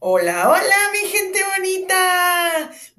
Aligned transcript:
Hola, 0.00 0.48
hola, 0.48 0.90
mi 0.92 1.08
gente 1.08 1.40
bonita. 1.56 2.17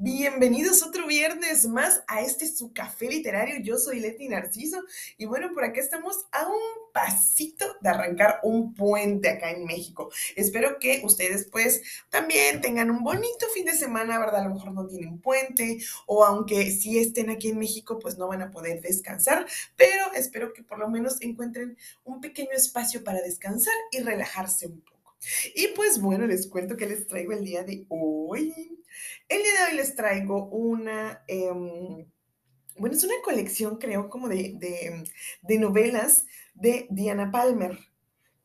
Bienvenidos 0.02 0.82
otro 0.82 1.08
viernes 1.08 1.68
más 1.68 2.04
a 2.08 2.22
este 2.22 2.48
su 2.48 2.72
café 2.72 3.10
literario. 3.10 3.60
Yo 3.62 3.78
soy 3.78 4.00
Leti 4.00 4.30
Narciso 4.30 4.82
y 5.18 5.26
bueno, 5.26 5.50
por 5.54 5.66
acá 5.66 5.82
estamos 5.82 6.26
a 6.32 6.48
un 6.48 6.94
pasito 6.94 7.66
de 7.82 7.90
arrancar 7.90 8.40
un 8.44 8.74
puente 8.74 9.28
acá 9.28 9.52
en 9.52 9.66
México. 9.66 10.10
Espero 10.38 10.80
que 10.80 11.02
ustedes 11.04 11.50
pues 11.52 11.82
también 12.10 12.62
tengan 12.62 12.90
un 12.92 13.04
bonito 13.04 13.46
fin 13.54 13.66
de 13.66 13.74
semana, 13.74 14.18
¿verdad? 14.18 14.40
A 14.40 14.48
lo 14.48 14.54
mejor 14.54 14.72
no 14.72 14.88
tienen 14.88 15.20
puente 15.20 15.80
o 16.06 16.24
aunque 16.24 16.72
sí 16.72 16.98
estén 16.98 17.30
aquí 17.30 17.50
en 17.50 17.60
México 17.60 18.00
pues 18.00 18.18
no 18.18 18.30
van 18.30 18.42
a 18.42 18.52
poder 18.52 18.80
descansar, 18.80 19.46
pero 19.76 20.14
espero 20.14 20.54
que 20.54 20.64
por 20.64 20.80
lo 20.80 20.88
menos 20.88 21.18
encuentren 21.20 21.78
un 22.06 22.22
pequeño 22.22 22.52
espacio 22.54 23.04
para 23.04 23.20
descansar 23.22 23.76
y 23.92 24.00
relajarse 24.00 24.68
un 24.68 24.80
poco. 24.80 25.18
Y 25.54 25.68
pues 25.76 26.00
bueno, 26.00 26.26
les 26.26 26.48
cuento 26.48 26.78
que 26.78 26.88
les 26.88 27.06
traigo 27.06 27.34
el 27.34 27.44
día 27.44 27.64
de 27.64 27.86
hoy. 27.90 28.79
El 29.28 29.44
día 29.44 29.54
de 29.54 29.72
hoy 29.72 29.78
les 29.78 29.96
traigo 29.96 30.46
una, 30.48 31.24
em, 31.28 32.06
bueno, 32.78 32.96
es 32.96 33.04
una 33.04 33.16
colección 33.24 33.78
creo 33.78 34.10
como 34.10 34.30
de, 34.30 34.56
de, 35.42 35.60
novelas 35.60 36.26
de 36.54 36.88
Diana 36.90 37.32
Palmer 37.32 37.78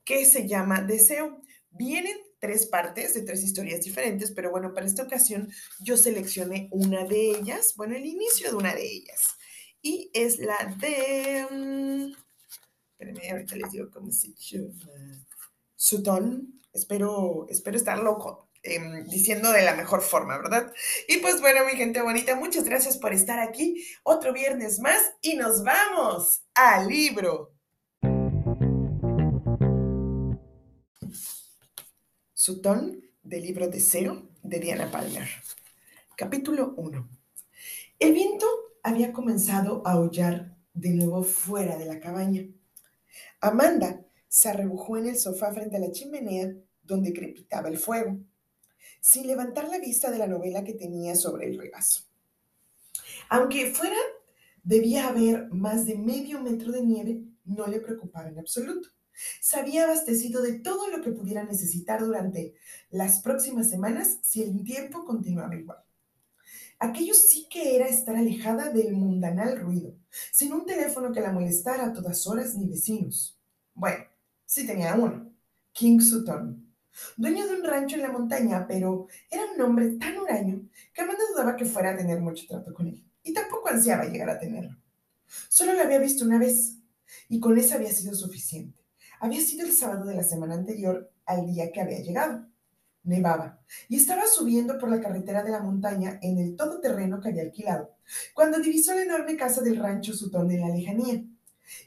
que 0.04 0.24
se 0.24 0.46
llama 0.48 0.82
Deseo. 0.82 1.40
Vienen 1.70 2.16
tres 2.38 2.66
partes 2.66 3.14
de 3.14 3.22
tres 3.22 3.42
historias 3.42 3.84
diferentes, 3.84 4.30
pero 4.30 4.50
bueno, 4.50 4.74
para 4.74 4.86
esta 4.86 5.02
ocasión 5.02 5.50
yo 5.80 5.96
seleccioné 5.96 6.68
una 6.70 7.04
de 7.04 7.30
ellas, 7.30 7.74
bueno, 7.76 7.96
el 7.96 8.06
inicio 8.06 8.50
de 8.50 8.56
una 8.56 8.74
de 8.74 8.84
ellas. 8.84 9.36
Y 9.82 10.10
es 10.14 10.38
la 10.38 10.76
de... 10.78 11.46
Um, 11.50 12.14
espérenme, 12.92 13.30
ahorita 13.30 13.56
les 13.56 13.72
digo 13.72 13.90
cómo 13.90 14.10
se 14.12 14.32
llama. 14.34 15.26
Sutton 15.76 16.54
Espero, 16.74 17.46
espero 17.48 17.76
estar 17.76 17.98
loco. 18.00 18.48
Em, 18.66 19.06
diciendo 19.08 19.52
de 19.52 19.62
la 19.62 19.74
mejor 19.74 20.00
forma, 20.00 20.38
¿verdad? 20.38 20.72
Y 21.06 21.18
pues 21.18 21.42
bueno, 21.42 21.66
mi 21.66 21.72
gente 21.72 22.00
bonita, 22.00 22.34
muchas 22.34 22.64
gracias 22.64 22.96
por 22.96 23.12
estar 23.12 23.38
aquí 23.38 23.86
otro 24.04 24.32
viernes 24.32 24.80
más 24.80 25.02
y 25.20 25.34
nos 25.34 25.62
vamos 25.62 26.44
al 26.54 26.88
libro. 26.88 27.52
Sutón 32.32 33.04
del 33.22 33.42
libro 33.42 33.68
Deseo 33.68 34.30
de 34.42 34.58
Diana 34.60 34.90
Palmer. 34.90 35.28
Capítulo 36.16 36.72
1. 36.78 37.06
El 37.98 38.14
viento 38.14 38.46
había 38.82 39.12
comenzado 39.12 39.82
a 39.86 39.92
aullar 39.92 40.56
de 40.72 40.94
nuevo 40.94 41.22
fuera 41.22 41.76
de 41.76 41.84
la 41.84 42.00
cabaña. 42.00 42.46
Amanda 43.42 44.00
se 44.26 44.48
arrebujó 44.48 44.96
en 44.96 45.08
el 45.08 45.18
sofá 45.18 45.52
frente 45.52 45.76
a 45.76 45.80
la 45.80 45.92
chimenea 45.92 46.54
donde 46.82 47.12
crepitaba 47.12 47.68
el 47.68 47.76
fuego, 47.76 48.20
sin 49.04 49.26
levantar 49.26 49.68
la 49.68 49.78
vista 49.78 50.10
de 50.10 50.16
la 50.16 50.26
novela 50.26 50.64
que 50.64 50.72
tenía 50.72 51.14
sobre 51.14 51.50
el 51.50 51.58
regazo. 51.58 52.04
Aunque 53.28 53.74
fuera 53.74 53.98
debía 54.62 55.08
haber 55.08 55.50
más 55.50 55.84
de 55.84 55.98
medio 55.98 56.40
metro 56.40 56.72
de 56.72 56.80
nieve, 56.80 57.22
no 57.44 57.66
le 57.66 57.80
preocupaba 57.80 58.30
en 58.30 58.38
absoluto. 58.38 58.88
Se 59.42 59.60
había 59.60 59.84
abastecido 59.84 60.40
de 60.40 60.60
todo 60.60 60.88
lo 60.88 61.02
que 61.02 61.12
pudiera 61.12 61.44
necesitar 61.44 62.00
durante 62.00 62.54
las 62.88 63.20
próximas 63.20 63.68
semanas 63.68 64.20
si 64.22 64.42
el 64.42 64.64
tiempo 64.64 65.04
continuaba 65.04 65.54
igual. 65.54 65.84
Aquello 66.78 67.12
sí 67.12 67.46
que 67.50 67.76
era 67.76 67.86
estar 67.86 68.16
alejada 68.16 68.70
del 68.70 68.94
mundanal 68.94 69.60
ruido, 69.60 69.98
sin 70.32 70.54
un 70.54 70.64
teléfono 70.64 71.12
que 71.12 71.20
la 71.20 71.30
molestara 71.30 71.84
a 71.84 71.92
todas 71.92 72.26
horas 72.26 72.54
ni 72.54 72.66
vecinos. 72.66 73.38
Bueno, 73.74 74.06
Sí 74.46 74.66
tenía 74.66 74.94
uno, 74.94 75.30
King 75.72 76.00
Sutton, 76.00 76.63
dueño 77.16 77.46
de 77.46 77.54
un 77.54 77.64
rancho 77.64 77.96
en 77.96 78.02
la 78.02 78.12
montaña, 78.12 78.66
pero 78.66 79.08
era 79.30 79.44
un 79.54 79.60
hombre 79.60 79.92
tan 79.92 80.16
huraño 80.18 80.68
que 80.92 81.02
Amanda 81.02 81.24
dudaba 81.32 81.56
que 81.56 81.64
fuera 81.64 81.90
a 81.90 81.96
tener 81.96 82.20
mucho 82.20 82.46
trato 82.48 82.72
con 82.72 82.88
él, 82.88 83.04
y 83.22 83.32
tampoco 83.32 83.68
ansiaba 83.68 84.04
llegar 84.04 84.30
a 84.30 84.38
tenerlo. 84.38 84.76
Solo 85.48 85.74
lo 85.74 85.80
había 85.82 85.98
visto 85.98 86.24
una 86.24 86.38
vez, 86.38 86.76
y 87.28 87.40
con 87.40 87.58
eso 87.58 87.74
había 87.74 87.92
sido 87.92 88.14
suficiente. 88.14 88.84
Había 89.20 89.40
sido 89.40 89.66
el 89.66 89.72
sábado 89.72 90.04
de 90.04 90.14
la 90.14 90.22
semana 90.22 90.54
anterior 90.54 91.10
al 91.24 91.46
día 91.46 91.70
que 91.72 91.80
había 91.80 92.00
llegado. 92.00 92.46
Nevaba, 93.04 93.60
y 93.88 93.96
estaba 93.96 94.26
subiendo 94.26 94.78
por 94.78 94.88
la 94.88 95.00
carretera 95.00 95.42
de 95.42 95.50
la 95.50 95.60
montaña 95.60 96.18
en 96.22 96.38
el 96.38 96.56
todoterreno 96.56 97.20
que 97.20 97.28
había 97.28 97.42
alquilado, 97.42 97.94
cuando 98.32 98.58
divisó 98.58 98.94
la 98.94 99.02
enorme 99.02 99.36
casa 99.36 99.60
del 99.60 99.76
rancho 99.76 100.14
Sutton 100.14 100.50
en 100.50 100.60
la 100.62 100.74
lejanía 100.74 101.22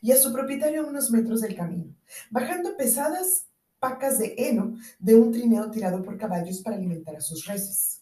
y 0.01 0.12
a 0.12 0.18
su 0.18 0.31
propietario 0.31 0.84
a 0.84 0.88
unos 0.88 1.09
metros 1.09 1.41
del 1.41 1.56
camino, 1.56 1.95
bajando 2.29 2.78
pesadas 2.78 3.47
pacas 3.80 4.20
de 4.20 4.36
heno 4.38 4.78
de 5.00 5.16
un 5.16 5.32
trineo 5.32 5.70
tirado 5.72 6.02
por 6.02 6.18
caballos 6.18 6.62
para 6.62 6.76
alimentar 6.76 7.16
a 7.16 7.22
sus 7.22 7.46
reses. 7.46 8.02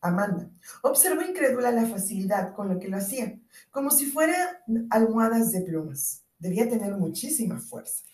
Amanda 0.00 0.50
observó 0.82 1.22
incrédula 1.22 1.70
la 1.70 1.86
facilidad 1.86 2.52
con 2.54 2.68
lo 2.68 2.78
que 2.78 2.88
lo 2.88 2.98
hacía, 2.98 3.38
como 3.70 3.90
si 3.90 4.06
fueran 4.06 4.48
almohadas 4.90 5.50
de 5.50 5.62
plumas. 5.62 6.22
Debía 6.38 6.68
tener 6.68 6.94
muchísima 6.96 7.58
fuerza. 7.58 8.04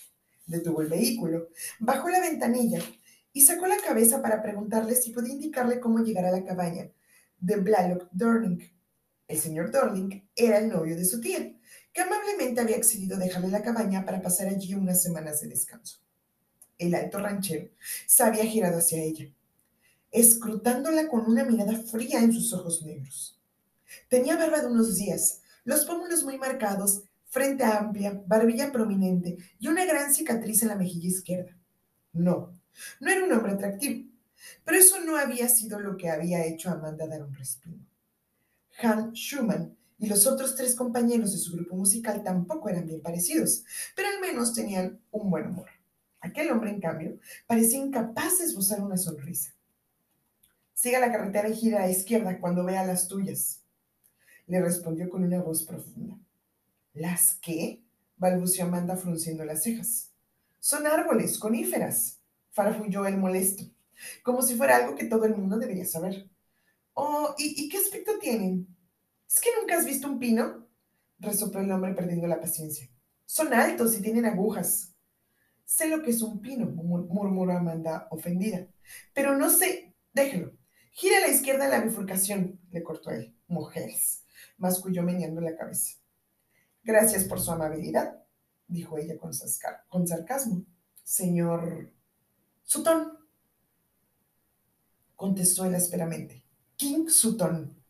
Detuvo 0.47 0.83
el 0.83 0.89
vehículo, 0.89 1.49
bajó 1.81 2.09
la 2.09 2.21
ventanilla 2.21 2.81
y 3.33 3.41
sacó 3.41 3.67
la 3.67 3.77
cabeza 3.77 4.23
para 4.23 4.43
preguntarle 4.43 4.95
si 4.95 5.11
podía 5.11 5.35
indicarle 5.35 5.81
cómo 5.81 5.99
llegar 5.99 6.25
a 6.27 6.33
la 6.33 6.45
cabaña 6.45 6.91
de 7.39 7.57
Blalock 7.57 8.09
Dorling. 8.13 8.61
El 9.27 9.39
señor 9.39 9.71
Dorling 9.71 10.29
era 10.35 10.59
el 10.59 10.69
novio 10.69 10.97
de 10.97 11.05
su 11.05 11.21
tía, 11.21 11.53
que 11.93 12.01
amablemente 12.01 12.61
había 12.61 12.77
accedido 12.77 13.17
a 13.17 13.21
dejarle 13.21 13.49
la 13.49 13.63
cabaña 13.63 14.05
para 14.05 14.23
pasar 14.23 14.49
allí 14.49 14.75
unas 14.75 15.03
semanas 15.03 15.41
de 15.41 15.49
descanso. 15.49 15.99
El 16.81 16.95
alto 16.95 17.19
ranchero 17.19 17.69
se 18.07 18.23
había 18.23 18.47
girado 18.47 18.79
hacia 18.79 19.03
ella, 19.03 19.27
escrutándola 20.11 21.09
con 21.09 21.27
una 21.27 21.45
mirada 21.45 21.75
fría 21.75 22.21
en 22.21 22.33
sus 22.33 22.55
ojos 22.55 22.83
negros. 22.83 23.39
Tenía 24.09 24.37
barba 24.37 24.61
de 24.61 24.69
unos 24.69 24.97
días, 24.97 25.43
los 25.65 25.85
pómulos 25.85 26.25
muy 26.25 26.39
marcados, 26.39 27.03
frente 27.27 27.65
amplia, 27.65 28.23
barbilla 28.27 28.73
prominente 28.73 29.37
y 29.59 29.69
una 29.69 29.85
gran 29.85 30.15
cicatriz 30.15 30.63
en 30.63 30.69
la 30.69 30.75
mejilla 30.75 31.09
izquierda. 31.09 31.55
No, 32.15 32.59
no 32.99 33.11
era 33.11 33.27
un 33.27 33.33
hombre 33.33 33.53
atractivo, 33.53 34.09
pero 34.65 34.79
eso 34.79 35.01
no 35.01 35.19
había 35.19 35.51
sido 35.51 35.79
lo 35.79 35.99
que 35.99 36.09
había 36.09 36.47
hecho 36.47 36.71
a 36.71 36.73
Amanda 36.73 37.07
dar 37.07 37.23
un 37.23 37.35
respiro. 37.35 37.77
Han 38.83 39.13
Schumann 39.13 39.77
y 39.99 40.07
los 40.07 40.27
otros 40.27 40.57
tres 40.57 40.75
compañeros 40.75 41.33
de 41.33 41.39
su 41.39 41.53
grupo 41.53 41.77
musical 41.77 42.23
tampoco 42.23 42.71
eran 42.71 42.87
bien 42.87 43.03
parecidos, 43.03 43.65
pero 43.95 44.09
al 44.09 44.19
menos 44.19 44.55
tenían 44.55 44.99
un 45.11 45.29
buen 45.29 45.49
humor. 45.49 45.69
Aquel 46.21 46.51
hombre, 46.51 46.71
en 46.71 46.81
cambio, 46.81 47.19
parecía 47.47 47.79
incapaz 47.79 48.39
de 48.39 48.45
esbozar 48.45 48.81
una 48.81 48.97
sonrisa. 48.97 49.55
Siga 50.75 50.99
la 50.99 51.13
carretera 51.13 51.49
y 51.49 51.57
gira 51.57 51.79
a 51.79 51.87
la 51.87 51.91
izquierda 51.91 52.39
cuando 52.41 52.65
vea 52.65 52.85
las 52.85 53.09
tuyas, 53.09 53.63
le 54.47 54.61
respondió 54.61 55.09
con 55.09 55.25
una 55.25 55.43
voz 55.43 55.65
profunda. 55.65 56.19
¿Las 56.93 57.39
qué? 57.41 57.83
balbuceó 58.17 58.67
Amanda 58.67 58.97
frunciendo 58.97 59.45
las 59.45 59.63
cejas. 59.63 60.11
Son 60.59 60.87
árboles, 60.87 61.39
coníferas, 61.39 62.21
farfulló 62.51 63.07
el 63.07 63.17
molesto, 63.17 63.65
como 64.23 64.43
si 64.43 64.57
fuera 64.57 64.77
algo 64.77 64.95
que 64.95 65.07
todo 65.07 65.25
el 65.25 65.37
mundo 65.37 65.59
debería 65.59 65.87
saber. 65.87 66.29
Oh, 66.93 67.35
¿y, 67.39 67.65
¿y 67.65 67.69
qué 67.69 67.79
aspecto 67.79 68.19
tienen? 68.19 68.67
¿Es 69.29 69.41
que 69.41 69.51
nunca 69.59 69.79
has 69.79 69.87
visto 69.87 70.09
un 70.09 70.19
pino? 70.19 70.67
resopló 71.19 71.61
el 71.61 71.71
hombre 71.71 71.95
perdiendo 71.95 72.27
la 72.27 72.41
paciencia. 72.41 72.89
Son 73.25 73.53
altos 73.55 73.97
y 73.97 74.03
tienen 74.03 74.27
agujas. 74.27 74.95
Sé 75.71 75.87
lo 75.87 76.03
que 76.03 76.11
es 76.11 76.21
un 76.21 76.41
pino, 76.41 76.67
murmuró 76.67 77.57
Amanda, 77.57 78.09
ofendida. 78.11 78.67
Pero 79.15 79.39
no 79.39 79.49
sé. 79.49 79.95
Déjelo. 80.13 80.53
Gira 80.91 81.19
a 81.19 81.21
la 81.21 81.29
izquierda 81.29 81.67
en 81.67 81.71
la 81.71 81.81
bifurcación, 81.81 82.61
le 82.73 82.83
cortó 82.83 83.11
él. 83.11 83.37
Mujeres, 83.47 84.25
masculló 84.59 85.05
meneando 85.05 85.41
la 85.41 85.57
cabeza. 85.57 85.97
Gracias 86.83 87.22
por 87.22 87.41
su 87.41 87.53
amabilidad, 87.53 88.21
dijo 88.67 88.99
ella 88.99 89.17
con, 89.17 89.33
sarcasmo. 89.33 90.67
Señor 91.05 91.95
Sutton, 92.65 93.16
contestó 95.15 95.66
él 95.66 95.77
ásperamente. 95.77 96.45
King 96.75 97.07
Sutton. 97.07 97.81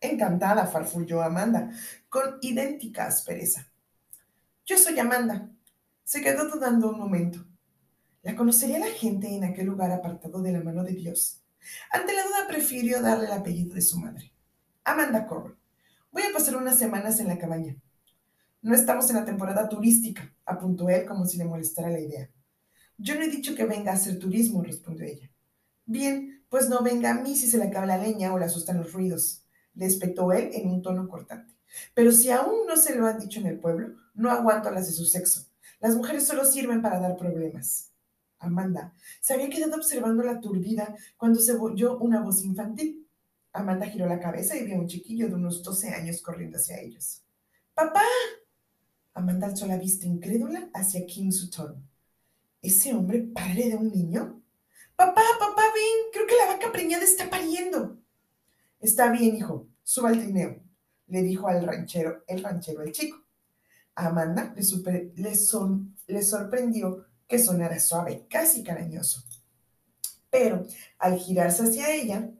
Encantada, 0.00 0.66
farfulló 0.66 1.22
Amanda, 1.22 1.70
con 2.08 2.38
idéntica 2.40 3.06
aspereza. 3.06 3.72
Yo 4.66 4.76
soy 4.76 4.98
Amanda. 4.98 5.51
Se 6.12 6.20
quedó 6.20 6.46
dudando 6.46 6.90
un 6.90 6.98
momento. 6.98 7.42
¿La 8.20 8.36
conocería 8.36 8.78
la 8.78 8.90
gente 8.90 9.34
en 9.34 9.44
aquel 9.44 9.64
lugar 9.64 9.90
apartado 9.92 10.42
de 10.42 10.52
la 10.52 10.60
mano 10.60 10.84
de 10.84 10.92
Dios? 10.92 11.40
Ante 11.90 12.12
la 12.12 12.24
duda 12.24 12.46
prefirió 12.46 13.00
darle 13.00 13.24
el 13.24 13.32
apellido 13.32 13.74
de 13.76 13.80
su 13.80 13.98
madre. 13.98 14.30
Amanda 14.84 15.26
Corbin. 15.26 15.56
Voy 16.10 16.24
a 16.24 16.32
pasar 16.34 16.56
unas 16.56 16.78
semanas 16.78 17.18
en 17.18 17.28
la 17.28 17.38
cabaña. 17.38 17.78
No 18.60 18.74
estamos 18.74 19.08
en 19.08 19.16
la 19.16 19.24
temporada 19.24 19.70
turística, 19.70 20.30
apuntó 20.44 20.90
él 20.90 21.06
como 21.06 21.24
si 21.24 21.38
le 21.38 21.46
molestara 21.46 21.88
la 21.88 22.00
idea. 22.00 22.28
Yo 22.98 23.14
no 23.14 23.22
he 23.22 23.30
dicho 23.30 23.54
que 23.54 23.64
venga 23.64 23.92
a 23.92 23.94
hacer 23.94 24.18
turismo, 24.18 24.62
respondió 24.62 25.06
ella. 25.06 25.30
Bien, 25.86 26.44
pues 26.50 26.68
no 26.68 26.82
venga 26.82 27.12
a 27.12 27.22
mí 27.22 27.34
si 27.34 27.48
se 27.48 27.56
le 27.56 27.64
acaba 27.64 27.86
la 27.86 27.96
leña 27.96 28.34
o 28.34 28.38
le 28.38 28.44
asustan 28.44 28.76
los 28.76 28.92
ruidos 28.92 29.46
le 29.72 29.86
espetó 29.86 30.30
él 30.32 30.50
en 30.52 30.68
un 30.68 30.82
tono 30.82 31.08
cortante. 31.08 31.54
Pero 31.94 32.12
si 32.12 32.28
aún 32.28 32.66
no 32.66 32.76
se 32.76 32.94
lo 32.94 33.06
han 33.06 33.18
dicho 33.18 33.40
en 33.40 33.46
el 33.46 33.58
pueblo, 33.58 33.94
no 34.12 34.30
aguanto 34.30 34.70
las 34.70 34.88
de 34.88 34.92
su 34.92 35.06
sexo. 35.06 35.46
Las 35.82 35.96
mujeres 35.96 36.28
solo 36.28 36.44
sirven 36.44 36.80
para 36.80 37.00
dar 37.00 37.16
problemas. 37.16 37.90
Amanda 38.38 38.94
se 39.20 39.34
había 39.34 39.50
quedado 39.50 39.74
observando 39.74 40.22
la 40.22 40.32
aturdida 40.32 40.94
cuando 41.16 41.40
se 41.40 41.54
oyó 41.54 41.98
una 41.98 42.22
voz 42.22 42.44
infantil. 42.44 43.04
Amanda 43.52 43.86
giró 43.86 44.06
la 44.06 44.20
cabeza 44.20 44.56
y 44.56 44.64
vio 44.64 44.76
a 44.76 44.78
un 44.78 44.86
chiquillo 44.86 45.26
de 45.26 45.34
unos 45.34 45.60
12 45.64 45.88
años 45.88 46.22
corriendo 46.22 46.56
hacia 46.56 46.80
ellos. 46.80 47.24
¡Papá! 47.74 48.04
Amanda 49.12 49.48
alzó 49.48 49.66
la 49.66 49.76
vista 49.76 50.06
incrédula 50.06 50.70
hacia 50.72 51.04
Kim 51.04 51.32
Sutton. 51.32 51.84
¿Ese 52.62 52.94
hombre 52.94 53.18
padre 53.20 53.70
de 53.70 53.76
un 53.76 53.90
niño? 53.90 54.40
Papá, 54.94 55.22
papá, 55.40 55.62
ven, 55.74 56.12
creo 56.12 56.28
que 56.28 56.36
la 56.36 56.46
vaca 56.46 56.70
preñada 56.70 57.02
está 57.02 57.28
pariendo. 57.28 57.98
Está 58.78 59.10
bien, 59.10 59.34
hijo, 59.34 59.66
suba 59.82 60.10
al 60.10 60.20
trineo, 60.20 60.62
le 61.08 61.22
dijo 61.22 61.48
al 61.48 61.66
ranchero, 61.66 62.22
el 62.28 62.40
ranchero 62.40 62.82
al 62.82 62.92
chico. 62.92 63.21
Amanda 63.94 64.54
le, 64.56 65.12
le 66.06 66.22
sorprendió 66.22 67.06
que 67.26 67.38
sonara 67.38 67.78
suave, 67.80 68.26
casi 68.28 68.62
cariñoso. 68.62 69.24
Pero 70.30 70.66
al 70.98 71.18
girarse 71.18 71.62
hacia 71.62 71.94
ella, 71.94 72.30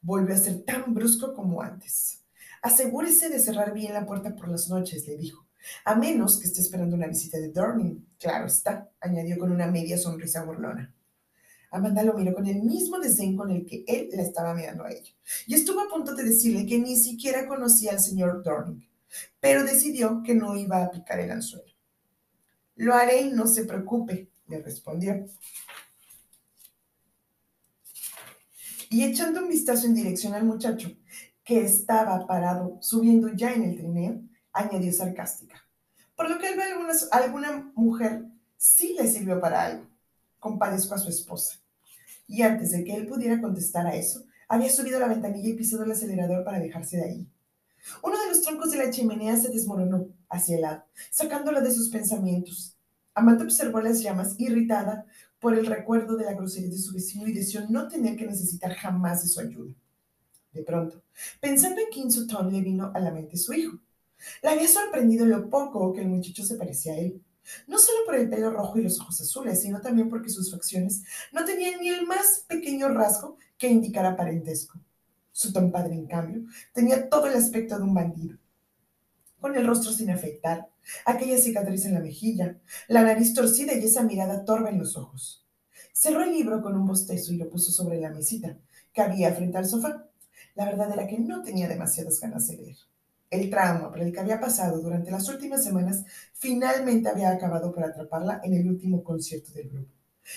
volvió 0.00 0.34
a 0.34 0.38
ser 0.38 0.62
tan 0.64 0.94
brusco 0.94 1.34
como 1.34 1.62
antes. 1.62 2.24
Asegúrese 2.62 3.28
de 3.28 3.38
cerrar 3.38 3.72
bien 3.72 3.94
la 3.94 4.06
puerta 4.06 4.34
por 4.34 4.48
las 4.48 4.68
noches, 4.68 5.06
le 5.06 5.16
dijo. 5.16 5.46
A 5.84 5.96
menos 5.96 6.38
que 6.38 6.46
esté 6.46 6.60
esperando 6.60 6.94
una 6.94 7.08
visita 7.08 7.38
de 7.38 7.50
Dorning. 7.50 8.06
Claro 8.18 8.46
está, 8.46 8.90
añadió 9.00 9.38
con 9.38 9.50
una 9.50 9.66
media 9.66 9.98
sonrisa 9.98 10.44
burlona. 10.44 10.94
Amanda 11.70 12.02
lo 12.02 12.14
miró 12.14 12.34
con 12.34 12.46
el 12.46 12.62
mismo 12.62 12.98
desdén 12.98 13.36
con 13.36 13.50
el 13.50 13.66
que 13.66 13.84
él 13.86 14.08
la 14.12 14.22
estaba 14.22 14.54
mirando 14.54 14.84
a 14.84 14.92
ella, 14.92 15.12
y 15.46 15.54
estuvo 15.54 15.80
a 15.80 15.88
punto 15.88 16.14
de 16.14 16.24
decirle 16.24 16.64
que 16.64 16.78
ni 16.78 16.96
siquiera 16.96 17.46
conocía 17.46 17.92
al 17.92 18.00
señor 18.00 18.42
Dorning, 18.42 18.88
pero 19.40 19.64
decidió 19.64 20.22
que 20.24 20.34
no 20.34 20.56
iba 20.56 20.84
a 20.84 20.90
picar 20.90 21.20
el 21.20 21.30
anzuelo. 21.30 21.72
Lo 22.76 22.94
haré 22.94 23.22
y 23.22 23.30
no 23.30 23.46
se 23.46 23.64
preocupe, 23.64 24.30
le 24.48 24.60
respondió. 24.60 25.26
Y 28.90 29.04
echando 29.04 29.40
un 29.40 29.48
vistazo 29.48 29.86
en 29.86 29.94
dirección 29.94 30.34
al 30.34 30.44
muchacho, 30.44 30.90
que 31.44 31.60
estaba 31.60 32.26
parado 32.26 32.78
subiendo 32.80 33.28
ya 33.32 33.52
en 33.52 33.62
el 33.62 33.76
trineo, 33.76 34.20
añadió 34.52 34.92
sarcástica. 34.92 35.64
Por 36.16 36.30
lo 36.30 36.38
que 36.38 36.56
ve 36.56 36.64
alguna 37.12 37.72
mujer 37.74 38.24
sí 38.56 38.96
le 38.98 39.06
sirvió 39.06 39.40
para 39.40 39.64
algo. 39.64 39.86
Compadezco 40.38 40.94
a 40.94 40.98
su 40.98 41.08
esposa. 41.08 41.60
Y 42.26 42.42
antes 42.42 42.72
de 42.72 42.84
que 42.84 42.94
él 42.94 43.06
pudiera 43.06 43.40
contestar 43.40 43.86
a 43.86 43.94
eso, 43.94 44.24
había 44.48 44.70
subido 44.70 44.98
la 44.98 45.08
ventanilla 45.08 45.48
y 45.48 45.54
pisado 45.54 45.84
el 45.84 45.92
acelerador 45.92 46.44
para 46.44 46.58
dejarse 46.58 46.96
de 46.96 47.04
ahí. 47.04 47.28
Uno 48.02 48.18
de 48.18 48.28
los 48.28 48.42
troncos 48.42 48.70
de 48.70 48.78
la 48.78 48.90
chimenea 48.90 49.36
se 49.36 49.50
desmoronó 49.50 50.08
hacia 50.28 50.56
el 50.56 50.62
lado, 50.62 50.84
sacándola 51.10 51.60
de 51.60 51.72
sus 51.72 51.88
pensamientos. 51.88 52.76
Amanda 53.14 53.44
observó 53.44 53.80
las 53.80 54.02
llamas, 54.02 54.34
irritada 54.38 55.06
por 55.38 55.54
el 55.54 55.66
recuerdo 55.66 56.16
de 56.16 56.24
la 56.24 56.34
grosería 56.34 56.70
de 56.70 56.78
su 56.78 56.92
vecino 56.92 57.26
y 57.26 57.32
deseó 57.32 57.66
no 57.68 57.88
tener 57.88 58.16
que 58.16 58.26
necesitar 58.26 58.74
jamás 58.74 59.22
de 59.22 59.28
su 59.28 59.40
ayuda. 59.40 59.72
De 60.52 60.62
pronto, 60.62 61.02
pensando 61.40 61.80
en 61.80 61.90
King 61.90 62.10
Sutton, 62.10 62.52
le 62.52 62.60
vino 62.60 62.90
a 62.94 63.00
la 63.00 63.10
mente 63.10 63.36
su 63.36 63.52
hijo. 63.52 63.78
La 64.42 64.52
había 64.52 64.68
sorprendido 64.68 65.26
lo 65.26 65.48
poco 65.50 65.92
que 65.92 66.00
el 66.00 66.08
muchacho 66.08 66.44
se 66.44 66.56
parecía 66.56 66.94
a 66.94 66.98
él. 66.98 67.22
No 67.66 67.78
solo 67.78 67.98
por 68.04 68.16
el 68.16 68.28
pelo 68.28 68.50
rojo 68.50 68.78
y 68.78 68.82
los 68.82 69.00
ojos 69.00 69.20
azules, 69.20 69.62
sino 69.62 69.80
también 69.80 70.08
porque 70.08 70.30
sus 70.30 70.50
facciones 70.50 71.02
no 71.32 71.44
tenían 71.44 71.80
ni 71.80 71.90
el 71.90 72.06
más 72.06 72.44
pequeño 72.48 72.88
rasgo 72.88 73.38
que 73.56 73.68
indicara 73.68 74.16
parentesco. 74.16 74.80
Su 75.36 75.52
ton 75.52 75.70
padre, 75.70 75.92
en 75.92 76.06
cambio, 76.06 76.44
tenía 76.72 77.10
todo 77.10 77.26
el 77.26 77.34
aspecto 77.34 77.76
de 77.76 77.82
un 77.82 77.92
bandido. 77.92 78.38
Con 79.38 79.54
el 79.54 79.66
rostro 79.66 79.92
sin 79.92 80.08
afeitar, 80.08 80.70
aquella 81.04 81.36
cicatriz 81.36 81.84
en 81.84 81.92
la 81.92 82.00
mejilla, 82.00 82.56
la 82.88 83.02
nariz 83.02 83.34
torcida 83.34 83.74
y 83.74 83.84
esa 83.84 84.02
mirada 84.02 84.46
torva 84.46 84.70
en 84.70 84.78
los 84.78 84.96
ojos. 84.96 85.44
Cerró 85.92 86.22
el 86.22 86.32
libro 86.32 86.62
con 86.62 86.74
un 86.74 86.86
bostezo 86.86 87.34
y 87.34 87.36
lo 87.36 87.50
puso 87.50 87.70
sobre 87.70 88.00
la 88.00 88.08
mesita 88.08 88.56
que 88.94 89.02
había 89.02 89.30
frente 89.34 89.58
al 89.58 89.66
sofá. 89.66 90.08
La 90.54 90.64
verdad 90.64 90.90
era 90.90 91.06
que 91.06 91.18
no 91.18 91.42
tenía 91.42 91.68
demasiadas 91.68 92.18
ganas 92.18 92.48
de 92.48 92.56
leer. 92.56 92.76
El 93.28 93.50
trauma 93.50 93.90
por 93.90 94.00
el 94.00 94.14
que 94.14 94.20
había 94.20 94.40
pasado 94.40 94.80
durante 94.80 95.10
las 95.10 95.28
últimas 95.28 95.62
semanas 95.62 96.02
finalmente 96.32 97.10
había 97.10 97.30
acabado 97.30 97.74
por 97.74 97.84
atraparla 97.84 98.40
en 98.42 98.54
el 98.54 98.66
último 98.66 99.04
concierto 99.04 99.52
del 99.52 99.68
grupo. 99.68 99.95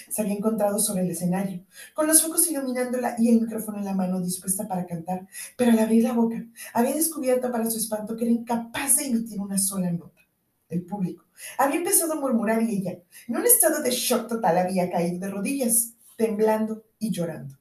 Se 0.09 0.21
había 0.21 0.35
encontrado 0.35 0.79
sobre 0.79 1.03
el 1.03 1.11
escenario, 1.11 1.63
con 1.93 2.07
los 2.07 2.21
focos 2.21 2.49
iluminándola 2.49 3.15
y 3.17 3.29
el 3.29 3.41
micrófono 3.41 3.79
en 3.79 3.85
la 3.85 3.93
mano 3.93 4.21
dispuesta 4.21 4.67
para 4.67 4.85
cantar, 4.85 5.27
pero 5.57 5.71
al 5.71 5.79
abrir 5.79 6.03
la 6.03 6.13
boca 6.13 6.45
había 6.73 6.93
descubierto 6.93 7.51
para 7.51 7.69
su 7.69 7.77
espanto 7.77 8.15
que 8.15 8.25
era 8.25 8.33
incapaz 8.33 8.97
de 8.97 9.07
emitir 9.07 9.39
una 9.39 9.57
sola 9.57 9.91
nota. 9.91 10.21
El 10.69 10.83
público 10.83 11.25
había 11.57 11.77
empezado 11.77 12.13
a 12.13 12.19
murmurar 12.19 12.61
y 12.61 12.77
ella, 12.77 12.99
en 13.27 13.35
un 13.35 13.45
estado 13.45 13.81
de 13.81 13.89
shock 13.91 14.27
total, 14.27 14.57
había 14.57 14.89
caído 14.91 15.19
de 15.19 15.29
rodillas, 15.29 15.93
temblando 16.15 16.83
y 16.99 17.11
llorando. 17.11 17.57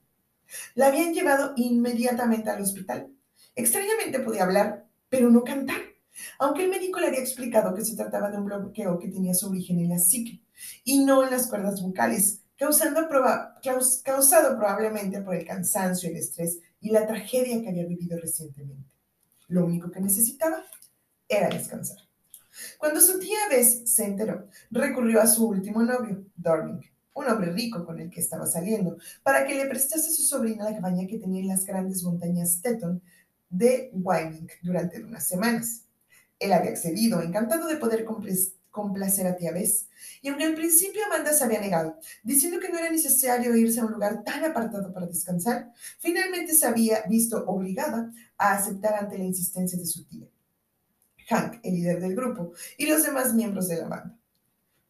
La 0.75 0.87
habían 0.87 1.13
llevado 1.13 1.53
inmediatamente 1.55 2.49
al 2.49 2.61
hospital. 2.61 3.11
Extrañamente 3.55 4.19
podía 4.19 4.43
hablar, 4.43 4.85
pero 5.09 5.29
no 5.29 5.43
cantar, 5.43 5.81
aunque 6.37 6.63
el 6.63 6.69
médico 6.69 6.99
le 6.99 7.07
había 7.07 7.19
explicado 7.19 7.73
que 7.73 7.85
se 7.85 7.95
trataba 7.95 8.29
de 8.29 8.37
un 8.37 8.45
bloqueo 8.45 8.99
que 8.99 9.07
tenía 9.07 9.33
su 9.33 9.49
origen 9.49 9.79
en 9.79 9.89
la 9.89 9.99
psique 9.99 10.41
y 10.83 11.03
no 11.03 11.23
en 11.23 11.31
las 11.31 11.47
cuerdas 11.47 11.81
vocales, 11.81 12.41
causando 12.57 13.07
causado 14.03 14.57
probablemente 14.57 15.21
por 15.21 15.35
el 15.35 15.45
cansancio, 15.45 16.09
el 16.09 16.17
estrés 16.17 16.59
y 16.81 16.91
la 16.91 17.07
tragedia 17.07 17.61
que 17.61 17.69
había 17.69 17.85
vivido 17.85 18.17
recientemente. 18.19 18.89
Lo 19.47 19.65
único 19.65 19.89
que 19.89 20.01
necesitaba 20.01 20.63
era 21.27 21.49
descansar. 21.49 21.97
Cuando 22.77 22.99
su 22.99 23.19
tía 23.19 23.37
Bess 23.49 23.83
se 23.85 24.05
enteró, 24.05 24.47
recurrió 24.71 25.21
a 25.21 25.27
su 25.27 25.47
último 25.47 25.81
novio, 25.83 26.25
Dorming, 26.35 26.83
un 27.13 27.27
hombre 27.27 27.51
rico 27.51 27.85
con 27.85 27.99
el 27.99 28.09
que 28.09 28.19
estaba 28.19 28.45
saliendo, 28.45 28.97
para 29.23 29.45
que 29.45 29.55
le 29.55 29.65
prestase 29.65 30.07
a 30.07 30.11
su 30.11 30.23
sobrina 30.23 30.65
la 30.65 30.75
cabaña 30.75 31.07
que 31.07 31.19
tenía 31.19 31.41
en 31.41 31.47
las 31.47 31.65
grandes 31.65 32.03
montañas 32.03 32.61
Teton 32.61 33.01
de 33.49 33.89
Wyoming 33.93 34.47
durante 34.61 35.03
unas 35.03 35.27
semanas. 35.27 35.85
Él 36.37 36.53
había 36.53 36.71
accedido, 36.71 37.21
encantado 37.21 37.67
de 37.67 37.77
poder 37.77 38.05
complacer 38.71 39.27
a 39.27 39.35
tía 39.35 39.51
Bess, 39.51 39.87
y 40.21 40.29
aunque 40.29 40.45
al 40.45 40.55
principio 40.55 41.05
Amanda 41.05 41.33
se 41.33 41.43
había 41.43 41.61
negado, 41.61 41.97
diciendo 42.23 42.59
que 42.59 42.69
no 42.69 42.77
era 42.77 42.89
necesario 42.89 43.55
irse 43.55 43.79
a 43.79 43.85
un 43.85 43.93
lugar 43.93 44.23
tan 44.23 44.43
apartado 44.43 44.93
para 44.93 45.07
descansar, 45.07 45.71
finalmente 45.99 46.53
se 46.53 46.65
había 46.65 47.03
visto 47.07 47.43
obligada 47.45 48.11
a 48.37 48.53
aceptar 48.53 48.95
ante 48.95 49.17
la 49.17 49.23
insistencia 49.23 49.77
de 49.77 49.85
su 49.85 50.05
tía. 50.05 50.27
Hank, 51.29 51.59
el 51.63 51.75
líder 51.75 51.99
del 51.99 52.15
grupo, 52.15 52.53
y 52.77 52.87
los 52.87 53.03
demás 53.03 53.33
miembros 53.33 53.67
de 53.67 53.77
la 53.77 53.87
banda. 53.87 54.15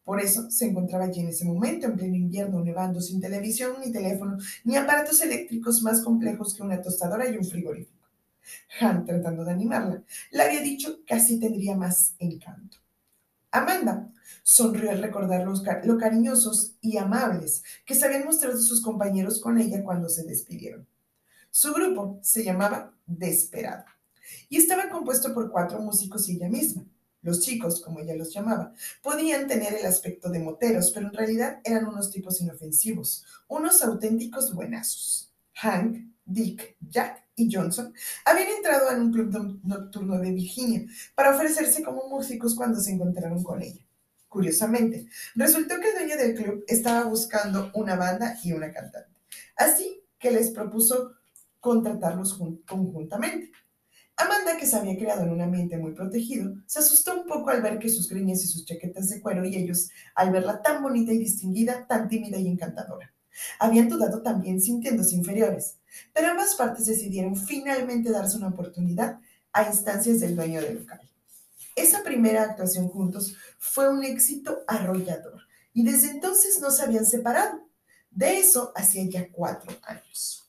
Por 0.04 0.20
eso 0.20 0.50
se 0.50 0.66
encontraba 0.66 1.04
allí 1.04 1.20
en 1.20 1.28
ese 1.28 1.44
momento, 1.44 1.86
en 1.86 1.96
pleno 1.96 2.16
invierno, 2.16 2.64
nevando, 2.64 3.00
sin 3.00 3.20
televisión, 3.20 3.74
ni 3.84 3.92
teléfono, 3.92 4.38
ni 4.64 4.76
aparatos 4.76 5.20
eléctricos 5.22 5.82
más 5.82 6.00
complejos 6.00 6.54
que 6.54 6.62
una 6.62 6.82
tostadora 6.82 7.28
y 7.28 7.36
un 7.36 7.44
frigorífico. 7.44 8.08
Han, 8.80 9.04
tratando 9.04 9.44
de 9.44 9.52
animarla, 9.52 10.02
le 10.32 10.42
había 10.42 10.62
dicho 10.62 11.04
que 11.04 11.14
así 11.14 11.38
tendría 11.38 11.76
más 11.76 12.14
encanto. 12.18 12.78
Amanda 13.52 14.10
sonrió 14.42 14.90
al 14.90 15.02
recordar 15.02 15.46
lo 15.84 15.98
cariñosos 15.98 16.76
y 16.80 16.96
amables 16.98 17.62
que 17.84 17.94
se 17.94 18.06
habían 18.06 18.24
mostrado 18.24 18.56
sus 18.58 18.82
compañeros 18.82 19.40
con 19.40 19.58
ella 19.58 19.82
cuando 19.82 20.08
se 20.08 20.24
despidieron. 20.24 20.86
Su 21.50 21.72
grupo 21.72 22.18
se 22.22 22.44
llamaba 22.44 22.94
Desperado 23.06 23.84
y 24.48 24.58
estaba 24.58 24.88
compuesto 24.88 25.34
por 25.34 25.50
cuatro 25.50 25.80
músicos 25.80 26.28
y 26.28 26.36
ella 26.36 26.48
misma. 26.48 26.84
Los 27.22 27.40
chicos, 27.40 27.82
como 27.82 28.00
ella 28.00 28.16
los 28.16 28.32
llamaba, 28.32 28.72
podían 29.02 29.46
tener 29.46 29.74
el 29.74 29.84
aspecto 29.84 30.30
de 30.30 30.38
moteros, 30.38 30.90
pero 30.92 31.08
en 31.08 31.12
realidad 31.12 31.60
eran 31.64 31.86
unos 31.86 32.10
tipos 32.10 32.40
inofensivos, 32.40 33.24
unos 33.46 33.82
auténticos 33.82 34.54
buenazos. 34.54 35.30
Hank, 35.54 35.98
Dick, 36.24 36.76
Jack 36.80 37.26
Johnson 37.50 37.94
habían 38.24 38.48
entrado 38.48 38.90
en 38.90 39.02
un 39.02 39.12
club 39.12 39.60
nocturno 39.62 40.18
de 40.18 40.32
Virginia 40.32 40.84
para 41.14 41.34
ofrecerse 41.34 41.82
como 41.82 42.08
músicos 42.08 42.54
cuando 42.54 42.80
se 42.80 42.92
encontraron 42.92 43.42
con 43.44 43.62
ella. 43.62 43.86
Curiosamente, 44.28 45.06
resultó 45.34 45.80
que 45.80 45.88
el 45.88 45.94
dueño 45.94 46.16
del 46.16 46.34
club 46.34 46.64
estaba 46.68 47.04
buscando 47.04 47.70
una 47.74 47.96
banda 47.96 48.38
y 48.42 48.52
una 48.52 48.72
cantante, 48.72 49.10
así 49.56 50.02
que 50.18 50.30
les 50.30 50.50
propuso 50.50 51.12
contratarlos 51.60 52.38
conjuntamente. 52.66 53.50
Amanda, 54.16 54.56
que 54.58 54.66
se 54.66 54.76
había 54.76 54.98
creado 54.98 55.22
en 55.22 55.30
un 55.30 55.40
ambiente 55.40 55.78
muy 55.78 55.92
protegido, 55.92 56.54
se 56.66 56.78
asustó 56.78 57.18
un 57.18 57.26
poco 57.26 57.50
al 57.50 57.62
ver 57.62 57.78
que 57.78 57.88
sus 57.88 58.08
greñas 58.08 58.44
y 58.44 58.48
sus 58.48 58.66
chaquetas 58.66 59.08
de 59.08 59.20
cuero 59.20 59.44
y 59.46 59.56
ellos 59.56 59.88
al 60.14 60.30
verla 60.30 60.60
tan 60.60 60.82
bonita 60.82 61.12
y 61.12 61.18
distinguida, 61.18 61.86
tan 61.86 62.08
tímida 62.08 62.38
y 62.38 62.46
encantadora. 62.46 63.12
Habían 63.58 63.88
dudado 63.88 64.22
también 64.22 64.60
sintiéndose 64.60 65.16
inferiores, 65.16 65.78
pero 66.12 66.28
ambas 66.28 66.54
partes 66.54 66.86
decidieron 66.86 67.36
finalmente 67.36 68.10
darse 68.10 68.36
una 68.36 68.48
oportunidad 68.48 69.20
a 69.52 69.64
instancias 69.64 70.20
del 70.20 70.36
dueño 70.36 70.60
del 70.60 70.80
local. 70.80 71.00
Esa 71.76 72.02
primera 72.02 72.42
actuación 72.42 72.88
juntos 72.88 73.36
fue 73.58 73.88
un 73.88 74.04
éxito 74.04 74.60
arrollador 74.66 75.42
y 75.72 75.84
desde 75.84 76.10
entonces 76.10 76.60
no 76.60 76.70
se 76.70 76.82
habían 76.82 77.06
separado. 77.06 77.66
De 78.10 78.38
eso 78.38 78.72
hacía 78.74 79.04
ya 79.08 79.30
cuatro 79.30 79.72
años. 79.82 80.44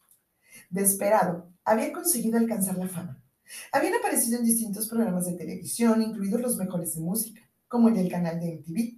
Desesperado, 0.70 1.48
había 1.64 1.92
conseguido 1.94 2.38
alcanzar 2.38 2.78
la 2.78 2.88
fama. 2.88 3.22
Habían 3.72 3.96
aparecido 3.96 4.40
en 4.40 4.46
distintos 4.46 4.88
programas 4.88 5.26
de 5.26 5.34
televisión, 5.34 6.02
incluidos 6.02 6.42
los 6.42 6.58
mejores 6.58 6.96
de 6.96 7.02
música, 7.02 7.42
como 7.68 7.90
el 7.90 7.96
del 7.96 8.10
canal 8.10 8.40
de 8.40 8.56
MTV. 8.56 8.98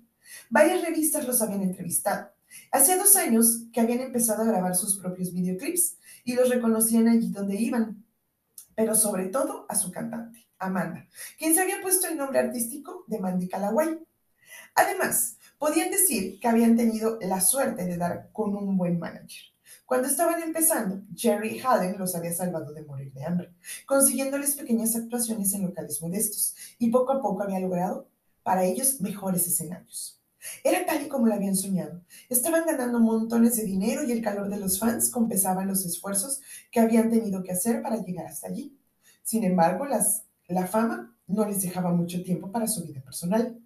Varias 0.50 0.81
revistas 0.83 1.27
los 1.27 1.41
habían 1.41 1.63
entrevistado. 1.63 2.29
Hacía 2.72 2.98
dos 2.98 3.15
años 3.15 3.63
que 3.72 3.81
habían 3.81 4.00
empezado 4.00 4.43
a 4.43 4.48
grabar 4.48 4.75
sus 4.75 4.98
propios 4.98 5.33
videoclips 5.33 5.98
y 6.24 6.33
los 6.33 6.50
reconocían 6.50 7.07
allí 7.07 7.29
donde 7.31 7.55
iban, 7.55 8.05
pero 8.75 8.95
sobre 8.95 9.27
todo 9.27 9.65
a 9.69 9.75
su 9.75 9.91
cantante, 9.91 10.48
Amanda, 10.57 11.07
quien 11.38 11.53
se 11.53 11.62
había 11.62 11.81
puesto 11.81 12.07
el 12.07 12.17
nombre 12.17 12.39
artístico 12.39 13.03
de 13.07 13.19
Mandy 13.19 13.48
Calaway. 13.48 14.00
Además, 14.75 15.38
podían 15.57 15.91
decir 15.91 16.39
que 16.39 16.48
habían 16.48 16.75
tenido 16.75 17.19
la 17.22 17.41
suerte 17.41 17.86
de 17.86 17.98
dar 17.98 18.29
con 18.31 18.55
un 18.55 18.77
buen 18.77 19.00
manager. 19.00 19.53
Cuando 19.86 20.07
estaban 20.07 20.41
empezando, 20.41 21.03
Jerry 21.15 21.60
Hallen 21.60 21.98
los 22.00 22.15
había 22.15 22.33
salvado 22.33 22.74
de 22.74 22.83
morir 22.83 23.13
de 23.13 23.25
hambre, 23.25 23.53
consiguiéndoles 23.86 24.55
pequeñas 24.55 24.95
actuaciones 24.95 25.53
en 25.53 25.63
locales 25.63 26.01
modestos, 26.01 26.55
y 26.79 26.89
poco 26.89 27.12
a 27.12 27.22
poco 27.22 27.43
había 27.43 27.60
logrado 27.60 28.07
para 28.43 28.63
ellos 28.63 29.01
mejores 29.01 29.48
escenarios. 29.48 30.22
Era 30.63 30.85
tal 30.85 31.01
y 31.03 31.07
como 31.07 31.27
lo 31.27 31.33
habían 31.33 31.55
soñado. 31.55 32.01
Estaban 32.29 32.65
ganando 32.65 33.00
montones 33.00 33.55
de 33.55 33.63
dinero 33.63 34.03
y 34.03 34.12
el 34.12 34.21
calor 34.21 34.50
de 34.50 34.59
los 34.59 34.79
fans 34.79 35.09
compensaban 35.09 35.67
los 35.67 35.85
esfuerzos 35.85 36.41
que 36.71 36.79
habían 36.79 37.09
tenido 37.09 37.43
que 37.43 37.51
hacer 37.51 37.81
para 37.81 38.01
llegar 38.03 38.25
hasta 38.25 38.47
allí. 38.47 38.77
Sin 39.23 39.43
embargo, 39.43 39.85
la 39.85 40.67
fama 40.67 41.15
no 41.27 41.45
les 41.45 41.62
dejaba 41.62 41.91
mucho 41.91 42.21
tiempo 42.23 42.51
para 42.51 42.67
su 42.67 42.83
vida 42.83 43.01
personal. 43.01 43.59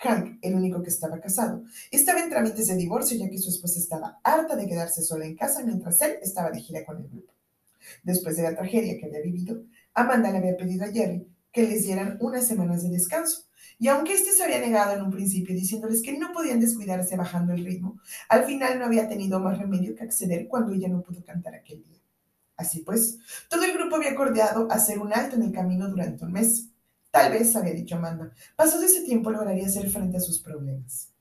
Hank, 0.00 0.38
el 0.42 0.54
único 0.54 0.80
que 0.82 0.90
estaba 0.90 1.20
casado, 1.20 1.64
estaba 1.90 2.20
en 2.20 2.30
trámites 2.30 2.68
de 2.68 2.76
divorcio 2.76 3.16
ya 3.18 3.28
que 3.28 3.38
su 3.38 3.50
esposa 3.50 3.80
estaba 3.80 4.20
harta 4.22 4.54
de 4.54 4.68
quedarse 4.68 5.02
sola 5.02 5.26
en 5.26 5.34
casa 5.34 5.64
mientras 5.64 6.00
él 6.02 6.16
estaba 6.22 6.50
de 6.50 6.60
gira 6.60 6.84
con 6.84 6.98
el 6.98 7.08
grupo. 7.08 7.32
Después 8.04 8.36
de 8.36 8.44
la 8.44 8.54
tragedia 8.54 8.96
que 8.96 9.06
había 9.06 9.20
vivido, 9.20 9.64
Amanda 9.94 10.30
le 10.30 10.38
había 10.38 10.56
pedido 10.56 10.84
a 10.84 10.92
Jerry 10.92 11.26
que 11.50 11.62
les 11.64 11.84
dieran 11.84 12.18
unas 12.20 12.46
semanas 12.46 12.82
de 12.82 12.90
descanso. 12.90 13.47
Y 13.78 13.86
aunque 13.88 14.14
éste 14.14 14.32
se 14.32 14.42
había 14.42 14.58
negado 14.58 14.94
en 14.96 15.02
un 15.02 15.10
principio 15.10 15.54
diciéndoles 15.54 16.02
que 16.02 16.18
no 16.18 16.32
podían 16.32 16.58
descuidarse 16.58 17.16
bajando 17.16 17.52
el 17.52 17.64
ritmo, 17.64 18.00
al 18.28 18.44
final 18.44 18.78
no 18.78 18.86
había 18.86 19.08
tenido 19.08 19.38
más 19.38 19.58
remedio 19.58 19.94
que 19.94 20.02
acceder 20.02 20.48
cuando 20.48 20.72
ella 20.72 20.88
no 20.88 21.02
pudo 21.02 21.24
cantar 21.24 21.54
aquel 21.54 21.84
día. 21.84 22.00
Así 22.56 22.80
pues, 22.80 23.18
todo 23.48 23.62
el 23.62 23.72
grupo 23.72 23.96
había 23.96 24.10
acordado 24.10 24.70
hacer 24.70 24.98
un 24.98 25.12
alto 25.12 25.36
en 25.36 25.44
el 25.44 25.52
camino 25.52 25.88
durante 25.88 26.24
un 26.24 26.32
mes. 26.32 26.70
Tal 27.12 27.32
vez, 27.32 27.54
había 27.54 27.72
dicho 27.72 27.94
Amanda, 27.94 28.32
pasado 28.56 28.82
ese 28.82 29.02
tiempo 29.02 29.30
lograría 29.30 29.66
hacer 29.66 29.88
frente 29.88 30.16
a 30.16 30.20
sus 30.20 30.40
problemas. 30.40 31.12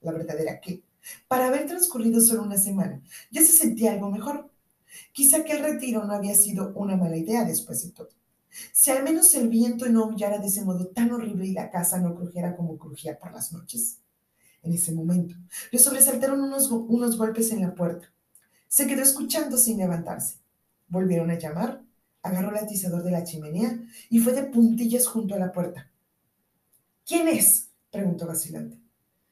La 0.00 0.12
verdad 0.12 0.38
era 0.40 0.60
que, 0.60 0.82
para 1.28 1.46
haber 1.46 1.66
transcurrido 1.66 2.20
solo 2.20 2.42
una 2.42 2.58
semana, 2.58 3.00
ya 3.30 3.42
se 3.42 3.52
sentía 3.52 3.92
algo 3.92 4.10
mejor. 4.10 4.50
Quizá 5.12 5.44
que 5.44 5.52
el 5.52 5.62
retiro 5.62 6.04
no 6.04 6.14
había 6.14 6.34
sido 6.34 6.72
una 6.74 6.96
mala 6.96 7.16
idea 7.16 7.44
después 7.44 7.84
de 7.84 7.92
todo. 7.92 8.08
Si 8.72 8.90
al 8.90 9.04
menos 9.04 9.34
el 9.34 9.48
viento 9.48 9.88
no 9.88 10.04
aullara 10.04 10.38
de 10.38 10.46
ese 10.46 10.64
modo 10.64 10.88
tan 10.88 11.12
horrible 11.12 11.46
y 11.46 11.52
la 11.52 11.70
casa 11.70 11.98
no 11.98 12.14
crujiera 12.14 12.56
como 12.56 12.78
crujía 12.78 13.18
por 13.18 13.32
las 13.32 13.52
noches. 13.52 13.98
En 14.62 14.72
ese 14.72 14.92
momento, 14.92 15.36
le 15.70 15.78
sobresaltaron 15.78 16.40
unos, 16.40 16.70
unos 16.70 17.16
golpes 17.16 17.52
en 17.52 17.62
la 17.62 17.74
puerta. 17.74 18.12
Se 18.68 18.86
quedó 18.86 19.02
escuchando 19.02 19.56
sin 19.56 19.78
levantarse. 19.78 20.38
Volvieron 20.88 21.30
a 21.30 21.38
llamar 21.38 21.86
agarró 22.26 22.50
el 22.50 22.64
atizador 22.64 23.02
de 23.02 23.10
la 23.10 23.24
chimenea 23.24 23.78
y 24.10 24.18
fue 24.18 24.32
de 24.32 24.44
puntillas 24.44 25.06
junto 25.06 25.34
a 25.34 25.38
la 25.38 25.52
puerta. 25.52 25.90
¿Quién 27.04 27.28
es? 27.28 27.70
preguntó 27.90 28.26
vacilante. 28.26 28.78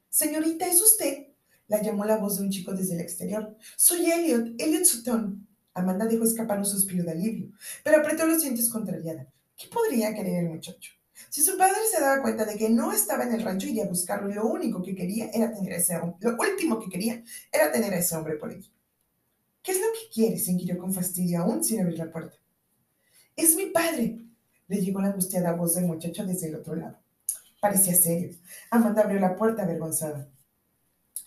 Señorita, 0.08 0.66
¿es 0.66 0.80
usted? 0.80 1.28
La 1.66 1.82
llamó 1.82 2.04
la 2.04 2.18
voz 2.18 2.38
de 2.38 2.44
un 2.44 2.50
chico 2.50 2.72
desde 2.72 2.94
el 2.94 3.00
exterior. 3.00 3.56
Soy 3.76 4.10
Elliot, 4.10 4.60
Elliot 4.60 4.84
Sutton. 4.84 5.46
Amanda 5.74 6.06
dejó 6.06 6.24
escapar 6.24 6.58
un 6.58 6.64
suspiro 6.64 7.04
de 7.04 7.10
alivio, 7.10 7.48
pero 7.82 7.98
apretó 7.98 8.26
los 8.26 8.42
dientes 8.42 8.70
contrariada. 8.70 9.26
¿Qué 9.56 9.68
podría 9.68 10.14
querer 10.14 10.44
el 10.44 10.50
muchacho? 10.50 10.92
Si 11.30 11.42
su 11.42 11.56
padre 11.56 11.76
se 11.90 12.00
daba 12.00 12.22
cuenta 12.22 12.44
de 12.44 12.56
que 12.56 12.68
no 12.68 12.92
estaba 12.92 13.24
en 13.24 13.34
el 13.34 13.42
rancho, 13.42 13.66
iría 13.66 13.84
a 13.84 13.88
buscarlo 13.88 14.30
y 14.30 14.34
lo 14.34 14.46
único 14.46 14.82
que 14.82 14.94
quería 14.94 15.30
era 15.32 15.52
tener 15.52 15.72
a 15.72 15.76
ese 15.76 15.96
hombre. 15.96 16.16
Lo 16.20 16.36
último 16.36 16.80
que 16.80 16.88
quería 16.88 17.22
era 17.52 17.70
tener 17.72 17.92
a 17.92 17.98
ese 17.98 18.16
hombre 18.16 18.36
por 18.36 18.50
allí. 18.50 18.72
¿Qué 19.62 19.72
es 19.72 19.80
lo 19.80 19.86
que 19.92 20.12
quieres? 20.12 20.46
inquirió 20.48 20.78
con 20.78 20.92
fastidio 20.92 21.40
aún 21.40 21.62
sin 21.64 21.80
abrir 21.80 21.98
la 21.98 22.10
puerta. 22.10 22.36
Es 23.36 23.56
mi 23.56 23.66
padre, 23.66 24.18
le 24.68 24.80
llegó 24.80 25.00
la 25.00 25.08
angustiada 25.08 25.52
voz 25.52 25.74
del 25.74 25.86
muchacho 25.86 26.24
desde 26.24 26.48
el 26.48 26.56
otro 26.56 26.76
lado. 26.76 26.98
Parecía 27.60 27.94
serio. 27.94 28.36
Amanda 28.70 29.02
abrió 29.02 29.18
la 29.18 29.36
puerta 29.36 29.62
avergonzada. 29.62 30.28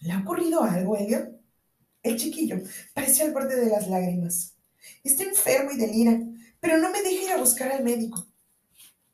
¿Le 0.02 0.12
ha 0.12 0.20
ocurrido 0.20 0.64
algo, 0.64 0.96
Elliot? 0.96 1.37
El 2.08 2.16
chiquillo 2.16 2.62
parecía 2.94 3.26
al 3.26 3.34
borde 3.34 3.60
de 3.60 3.70
las 3.70 3.90
lágrimas. 3.90 4.56
Está 5.04 5.24
enfermo 5.24 5.72
y 5.72 5.78
delira, 5.78 6.18
pero 6.62 6.78
no 6.78 6.90
me 6.90 7.02
deja 7.02 7.24
ir 7.24 7.32
a 7.32 7.38
buscar 7.38 7.70
al 7.70 7.84
médico. 7.84 8.26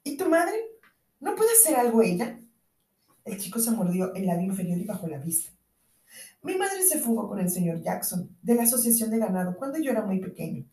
¿Y 0.03 0.15
tu 0.15 0.29
madre? 0.29 0.53
¿No 1.19 1.35
puede 1.35 1.53
hacer 1.53 1.75
algo 1.75 2.03
ella? 2.03 2.39
El 3.25 3.39
chico 3.39 3.59
se 3.59 3.71
mordió 3.71 4.13
el 4.13 4.27
labio 4.27 4.45
inferior 4.45 4.77
y 4.77 4.85
bajó 4.85 5.07
la 5.07 5.17
vista. 5.17 5.51
Mi 6.43 6.55
madre 6.55 6.83
se 6.83 6.99
fugó 6.99 7.27
con 7.27 7.39
el 7.39 7.49
señor 7.49 7.81
Jackson, 7.81 8.29
de 8.43 8.53
la 8.53 8.63
Asociación 8.63 9.09
de 9.09 9.17
Ganado, 9.17 9.57
cuando 9.57 9.79
yo 9.79 9.89
era 9.89 10.05
muy 10.05 10.19
pequeño, 10.19 10.63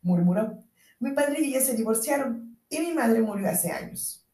murmuró. 0.00 0.64
Mi 0.98 1.12
padre 1.12 1.42
y 1.42 1.50
ella 1.50 1.60
se 1.60 1.76
divorciaron 1.76 2.58
y 2.68 2.80
mi 2.80 2.92
madre 2.92 3.20
murió 3.20 3.48
hace 3.48 3.70
años. 3.70 4.26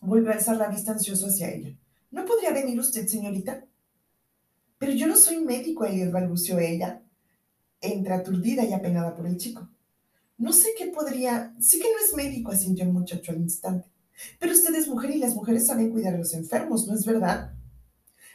Volvió 0.00 0.30
a 0.30 0.34
alzar 0.34 0.58
la 0.58 0.68
vista 0.68 0.92
ansioso 0.92 1.26
hacia 1.26 1.50
ella. 1.50 1.76
¿No 2.12 2.24
podría 2.24 2.52
venir 2.52 2.78
usted, 2.78 3.08
señorita? 3.08 3.64
Pero 4.84 4.96
yo 4.98 5.06
no 5.06 5.16
soy 5.16 5.38
médico, 5.38 5.86
Elliot, 5.86 6.12
balbuceó 6.12 6.58
ella, 6.58 7.02
entre 7.80 8.12
aturdida 8.12 8.66
y 8.66 8.74
apenada 8.74 9.14
por 9.14 9.26
el 9.26 9.38
chico. 9.38 9.66
No 10.36 10.52
sé 10.52 10.74
qué 10.76 10.88
podría. 10.88 11.54
Sí 11.58 11.78
que 11.78 11.88
no 11.90 11.96
es 12.04 12.14
médico, 12.14 12.52
asintió 12.52 12.84
el 12.84 12.92
muchacho 12.92 13.32
al 13.32 13.38
instante. 13.38 13.88
Pero 14.38 14.52
usted 14.52 14.74
es 14.74 14.86
mujer 14.86 15.12
y 15.12 15.20
las 15.20 15.34
mujeres 15.34 15.66
saben 15.68 15.90
cuidar 15.90 16.12
a 16.12 16.18
los 16.18 16.34
enfermos, 16.34 16.86
¿no 16.86 16.94
es 16.94 17.06
verdad? 17.06 17.54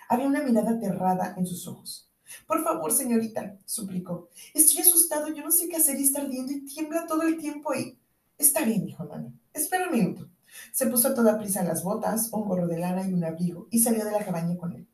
Había 0.08 0.26
una 0.26 0.42
mirada 0.42 0.72
aterrada 0.72 1.36
en 1.38 1.46
sus 1.46 1.68
ojos. 1.68 2.10
Por 2.48 2.64
favor, 2.64 2.92
señorita, 2.92 3.60
suplicó. 3.64 4.32
Estoy 4.56 4.82
asustado, 4.82 5.28
yo 5.28 5.44
no 5.44 5.52
sé 5.52 5.70
qué 5.70 5.76
hacer 5.76 6.00
y 6.00 6.06
está 6.06 6.22
ardiendo 6.22 6.52
y 6.52 6.66
tiembla 6.66 7.06
todo 7.06 7.22
el 7.22 7.38
tiempo 7.38 7.76
y... 7.76 8.00
Está 8.40 8.66
bien, 8.66 8.88
dijo 8.88 9.04
Amanda. 9.04 9.32
Espera 9.54 9.88
un 9.88 9.96
minuto. 9.96 10.28
Se 10.72 10.88
puso 10.88 11.10
a 11.10 11.14
toda 11.14 11.38
prisa 11.38 11.64
las 11.64 11.84
botas, 11.84 12.34
un 12.34 12.46
gorro 12.46 12.66
de 12.66 12.80
lana 12.80 13.08
y 13.08 13.14
un 13.14 13.24
abrigo 13.24 13.68
y 13.70 13.82
salió 13.82 14.04
de 14.04 14.14
la 14.14 14.26
cabaña 14.26 14.58
con 14.58 14.74
él. 14.74 14.89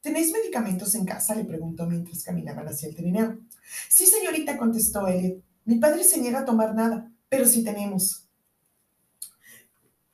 ¿Tenéis 0.00 0.32
medicamentos 0.32 0.94
en 0.94 1.04
casa? 1.04 1.34
le 1.34 1.44
preguntó 1.44 1.86
mientras 1.86 2.22
caminaban 2.22 2.66
hacia 2.66 2.88
el 2.88 2.96
trineo. 2.96 3.38
Sí, 3.88 4.06
señorita, 4.06 4.56
contestó 4.56 5.06
Elliot. 5.06 5.42
Mi 5.64 5.76
padre 5.76 6.04
se 6.04 6.20
niega 6.20 6.40
a 6.40 6.44
tomar 6.44 6.74
nada, 6.74 7.12
pero 7.28 7.44
sí 7.44 7.62
tenemos. 7.62 8.28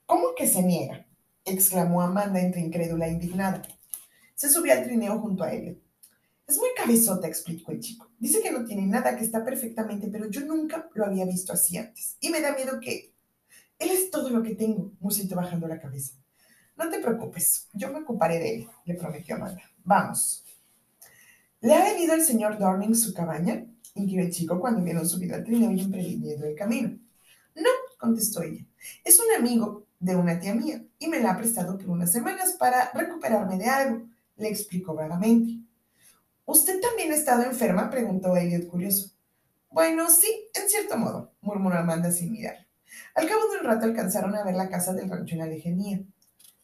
¿Cómo 0.04 0.34
que 0.36 0.46
se 0.48 0.62
niega? 0.62 1.06
exclamó 1.44 2.02
Amanda 2.02 2.40
entre 2.40 2.60
incrédula 2.60 3.06
e 3.06 3.12
indignada. 3.12 3.62
Se 4.34 4.50
subió 4.50 4.72
al 4.72 4.82
trineo 4.82 5.20
junto 5.20 5.44
a 5.44 5.52
Elliot. 5.52 5.78
Es 6.46 6.58
muy 6.58 6.68
cabezota, 6.76 7.26
explicó 7.26 7.72
el 7.72 7.80
chico. 7.80 8.10
Dice 8.18 8.40
que 8.40 8.52
no 8.52 8.64
tiene 8.64 8.86
nada, 8.86 9.16
que 9.16 9.24
está 9.24 9.44
perfectamente, 9.44 10.08
pero 10.08 10.28
yo 10.28 10.42
nunca 10.42 10.88
lo 10.94 11.06
había 11.06 11.24
visto 11.24 11.52
así 11.52 11.76
antes. 11.76 12.16
Y 12.20 12.30
me 12.30 12.40
da 12.40 12.54
miedo 12.54 12.78
que... 12.80 13.14
Él 13.78 13.90
es 13.90 14.10
todo 14.10 14.30
lo 14.30 14.42
que 14.42 14.54
tengo, 14.54 14.92
musito 15.00 15.36
bajando 15.36 15.68
la 15.68 15.80
cabeza. 15.80 16.14
No 16.76 16.90
te 16.90 17.00
preocupes, 17.00 17.68
yo 17.72 17.90
me 17.90 18.00
ocuparé 18.00 18.38
de 18.38 18.54
él, 18.56 18.68
le 18.84 18.94
prometió 18.94 19.36
Amanda. 19.36 19.62
Vamos. 19.84 20.44
¿Le 21.60 21.74
ha 21.74 21.84
venido 21.84 22.14
el 22.14 22.22
señor 22.22 22.58
Dorning 22.58 22.94
su 22.94 23.14
cabaña? 23.14 23.64
inquirió 23.94 24.26
el 24.26 24.32
chico 24.32 24.60
cuando 24.60 24.82
vieron 24.82 25.08
subido 25.08 25.36
al 25.36 25.44
trineo 25.44 25.72
y 25.72 25.80
emprendiendo 25.80 26.46
el 26.46 26.54
camino. 26.54 26.98
No, 27.54 27.70
contestó 27.98 28.42
ella. 28.42 28.62
Es 29.02 29.18
un 29.18 29.34
amigo 29.34 29.86
de 29.98 30.16
una 30.16 30.38
tía 30.38 30.54
mía 30.54 30.84
y 30.98 31.08
me 31.08 31.20
la 31.20 31.32
ha 31.32 31.38
prestado 31.38 31.78
por 31.78 31.88
unas 31.88 32.12
semanas 32.12 32.56
para 32.58 32.90
recuperarme 32.92 33.56
de 33.56 33.66
algo, 33.66 34.06
le 34.36 34.48
explicó 34.48 34.94
vagamente. 34.94 35.66
¿Usted 36.44 36.78
también 36.80 37.10
ha 37.10 37.16
estado 37.16 37.42
enferma? 37.44 37.88
preguntó 37.88 38.36
Elliot 38.36 38.68
curioso. 38.68 39.10
Bueno, 39.70 40.08
sí, 40.10 40.28
en 40.54 40.68
cierto 40.68 40.96
modo, 40.98 41.32
murmuró 41.40 41.76
Amanda 41.78 42.12
sin 42.12 42.32
mirar. 42.32 42.66
Al 43.14 43.26
cabo 43.26 43.50
de 43.50 43.58
un 43.58 43.64
rato 43.64 43.86
alcanzaron 43.86 44.34
a 44.34 44.44
ver 44.44 44.54
la 44.54 44.68
casa 44.68 44.92
del 44.92 45.08
rancho 45.08 45.34
en 45.34 45.40
la. 45.40 45.46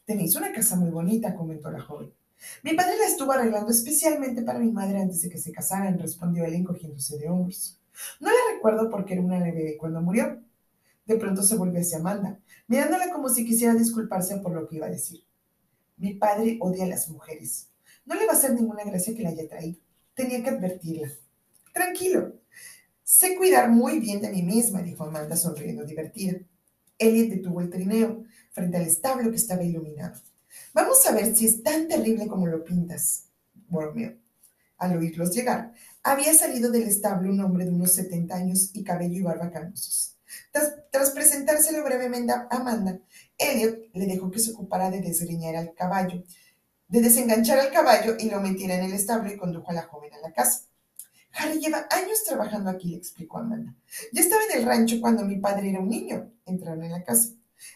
Tenéis 0.05 0.35
una 0.35 0.51
casa 0.51 0.75
muy 0.75 0.91
bonita, 0.91 1.35
comentó 1.35 1.71
la 1.71 1.81
joven. 1.81 2.11
Mi 2.61 2.73
padre 2.73 2.97
la 2.97 3.07
estuvo 3.07 3.31
arreglando 3.31 3.71
especialmente 3.71 4.41
para 4.41 4.59
mi 4.59 4.71
madre 4.71 4.99
antes 5.01 5.21
de 5.21 5.29
que 5.29 5.37
se 5.37 5.51
casaran, 5.53 5.97
respondió 5.97 6.43
él 6.43 6.55
encogiéndose 6.55 7.17
de 7.17 7.29
hombros. 7.29 7.79
No 8.19 8.29
la 8.29 8.55
recuerdo 8.55 8.89
porque 8.89 9.13
era 9.13 9.21
una 9.21 9.39
bebé 9.39 9.77
cuando 9.77 10.01
murió. 10.01 10.41
De 11.05 11.15
pronto 11.15 11.41
se 11.43 11.55
volvió 11.55 11.79
hacia 11.79 11.99
Amanda, 11.99 12.39
mirándola 12.67 13.11
como 13.11 13.29
si 13.29 13.45
quisiera 13.45 13.73
disculparse 13.75 14.37
por 14.37 14.53
lo 14.53 14.67
que 14.67 14.77
iba 14.77 14.87
a 14.87 14.91
decir. 14.91 15.23
Mi 15.97 16.15
padre 16.15 16.57
odia 16.59 16.85
a 16.85 16.87
las 16.87 17.09
mujeres. 17.09 17.69
No 18.05 18.15
le 18.15 18.25
va 18.25 18.33
a 18.33 18.35
hacer 18.35 18.53
ninguna 18.53 18.83
gracia 18.83 19.15
que 19.15 19.23
la 19.23 19.29
haya 19.29 19.47
traído. 19.47 19.79
Tenía 20.13 20.43
que 20.43 20.49
advertirla. 20.49 21.09
Tranquilo. 21.73 22.33
Sé 23.03 23.37
cuidar 23.37 23.69
muy 23.69 23.99
bien 23.99 24.21
de 24.21 24.29
mí 24.29 24.43
misma, 24.43 24.81
dijo 24.81 25.03
Amanda 25.03 25.35
sonriendo 25.37 25.85
divertida. 25.85 26.39
Elliot 26.97 27.29
detuvo 27.29 27.61
el 27.61 27.69
trineo 27.69 28.23
frente 28.53 28.77
al 28.77 28.83
establo 28.83 29.29
que 29.29 29.37
estaba 29.37 29.63
iluminado. 29.63 30.19
Vamos 30.73 31.05
a 31.05 31.11
ver 31.11 31.35
si 31.35 31.47
es 31.47 31.61
tan 31.63 31.87
terrible 31.87 32.27
como 32.27 32.47
lo 32.47 32.63
pintas, 32.63 33.25
bromeó. 33.67 34.13
Al 34.77 34.97
oírlos 34.97 35.33
llegar, 35.33 35.73
había 36.03 36.33
salido 36.33 36.71
del 36.71 36.83
establo 36.83 37.31
un 37.31 37.39
hombre 37.41 37.65
de 37.65 37.71
unos 37.71 37.93
70 37.93 38.35
años 38.35 38.69
y 38.73 38.83
cabello 38.83 39.19
y 39.19 39.21
barba 39.21 39.51
canosos. 39.51 40.17
Tras, 40.51 41.11
presentárselo 41.11 41.83
brevemente 41.83 42.31
a 42.31 42.47
Amanda, 42.49 42.99
Elliot 43.37 43.89
le 43.93 44.05
dejó 44.05 44.31
que 44.31 44.39
se 44.39 44.51
ocupara 44.51 44.89
de 44.89 45.01
desgreñar 45.01 45.55
al 45.55 45.73
caballo, 45.73 46.23
de 46.87 47.01
desenganchar 47.01 47.59
al 47.59 47.71
caballo 47.71 48.15
y 48.19 48.29
lo 48.29 48.41
metiera 48.41 48.75
en 48.75 48.85
el 48.85 48.93
establo 48.93 49.31
y 49.31 49.37
condujo 49.37 49.69
a 49.69 49.73
la 49.73 49.83
joven 49.83 50.13
a 50.13 50.19
la 50.19 50.33
casa. 50.33 50.63
Harry 51.35 51.59
lleva 51.59 51.87
años 51.89 52.23
trabajando 52.23 52.69
aquí, 52.69 52.89
le 52.89 52.97
explicó 52.97 53.39
Amanda. 53.39 53.73
Ya 54.11 54.21
estaba 54.21 54.41
en 54.43 54.59
el 54.59 54.65
rancho 54.65 55.01
cuando 55.01 55.25
mi 55.25 55.37
padre 55.37 55.69
era 55.69 55.79
un 55.79 55.89
niño. 55.89 56.31
Entraron 56.45 56.83
en 56.83 56.91
la 56.91 57.03
casa. 57.03 57.31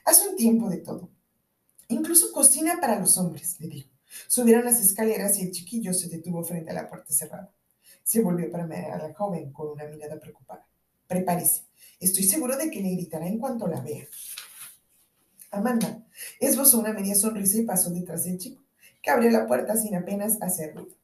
Hace 0.06 0.30
un 0.30 0.36
tiempo 0.36 0.70
de 0.70 0.78
todo. 0.78 1.10
Incluso 1.90 2.32
cocina 2.32 2.80
para 2.82 3.00
los 3.00 3.18
hombres, 3.18 3.60
le 3.60 3.68
dijo. 3.68 3.90
Subieron 4.28 4.66
las 4.66 4.80
escaleras 4.80 5.38
y 5.38 5.44
el 5.44 5.52
chiquillo 5.52 5.94
se 5.94 6.10
detuvo 6.10 6.44
frente 6.44 6.72
a 6.72 6.74
la 6.74 6.90
puerta 6.90 7.14
cerrada. 7.14 7.52
Se 8.04 8.22
volvió 8.22 8.50
para 8.52 8.66
mirar 8.66 8.92
a 8.92 9.08
la 9.08 9.14
joven 9.14 9.52
con 9.52 9.70
una 9.70 9.86
mirada 9.86 10.20
preocupada. 10.20 10.66
Prepárese. 11.08 11.64
Estoy 12.00 12.24
seguro 12.24 12.58
de 12.58 12.70
que 12.70 12.82
le 12.82 12.92
gritará 12.92 13.28
en 13.28 13.40
cuanto 13.40 13.68
la 13.68 13.82
vea. 13.82 14.06
Amanda 15.52 16.06
esbozó 16.40 16.80
una 16.80 16.94
media 16.94 17.16
sonrisa 17.16 17.58
y 17.58 17.64
pasó 17.64 17.90
detrás 17.90 18.26
del 18.26 18.38
chico, 18.38 18.62
que 19.02 19.10
abrió 19.10 19.32
la 19.32 19.48
puerta 19.48 19.76
sin 19.76 19.96
apenas 19.96 20.42
hacer 20.42 20.76
ruido. 20.76 20.96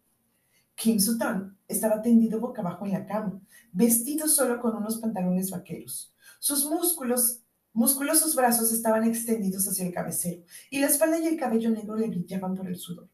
Kim 0.75 0.99
Sutton 0.99 1.57
estaba 1.67 2.01
tendido 2.01 2.39
boca 2.39 2.61
abajo 2.61 2.85
en 2.85 2.93
la 2.93 3.05
cama, 3.05 3.39
vestido 3.71 4.27
solo 4.27 4.59
con 4.59 4.75
unos 4.75 4.97
pantalones 4.97 5.51
vaqueros. 5.51 6.13
Sus 6.39 6.65
músculos, 6.65 7.42
musculosos 7.73 8.35
brazos 8.35 8.71
estaban 8.71 9.03
extendidos 9.03 9.67
hacia 9.67 9.85
el 9.85 9.93
cabecero, 9.93 10.43
y 10.69 10.79
la 10.79 10.87
espalda 10.87 11.19
y 11.19 11.27
el 11.27 11.37
cabello 11.37 11.69
negro 11.71 11.95
le 11.95 12.07
brillaban 12.07 12.55
por 12.55 12.67
el 12.67 12.77
sudor. 12.77 13.09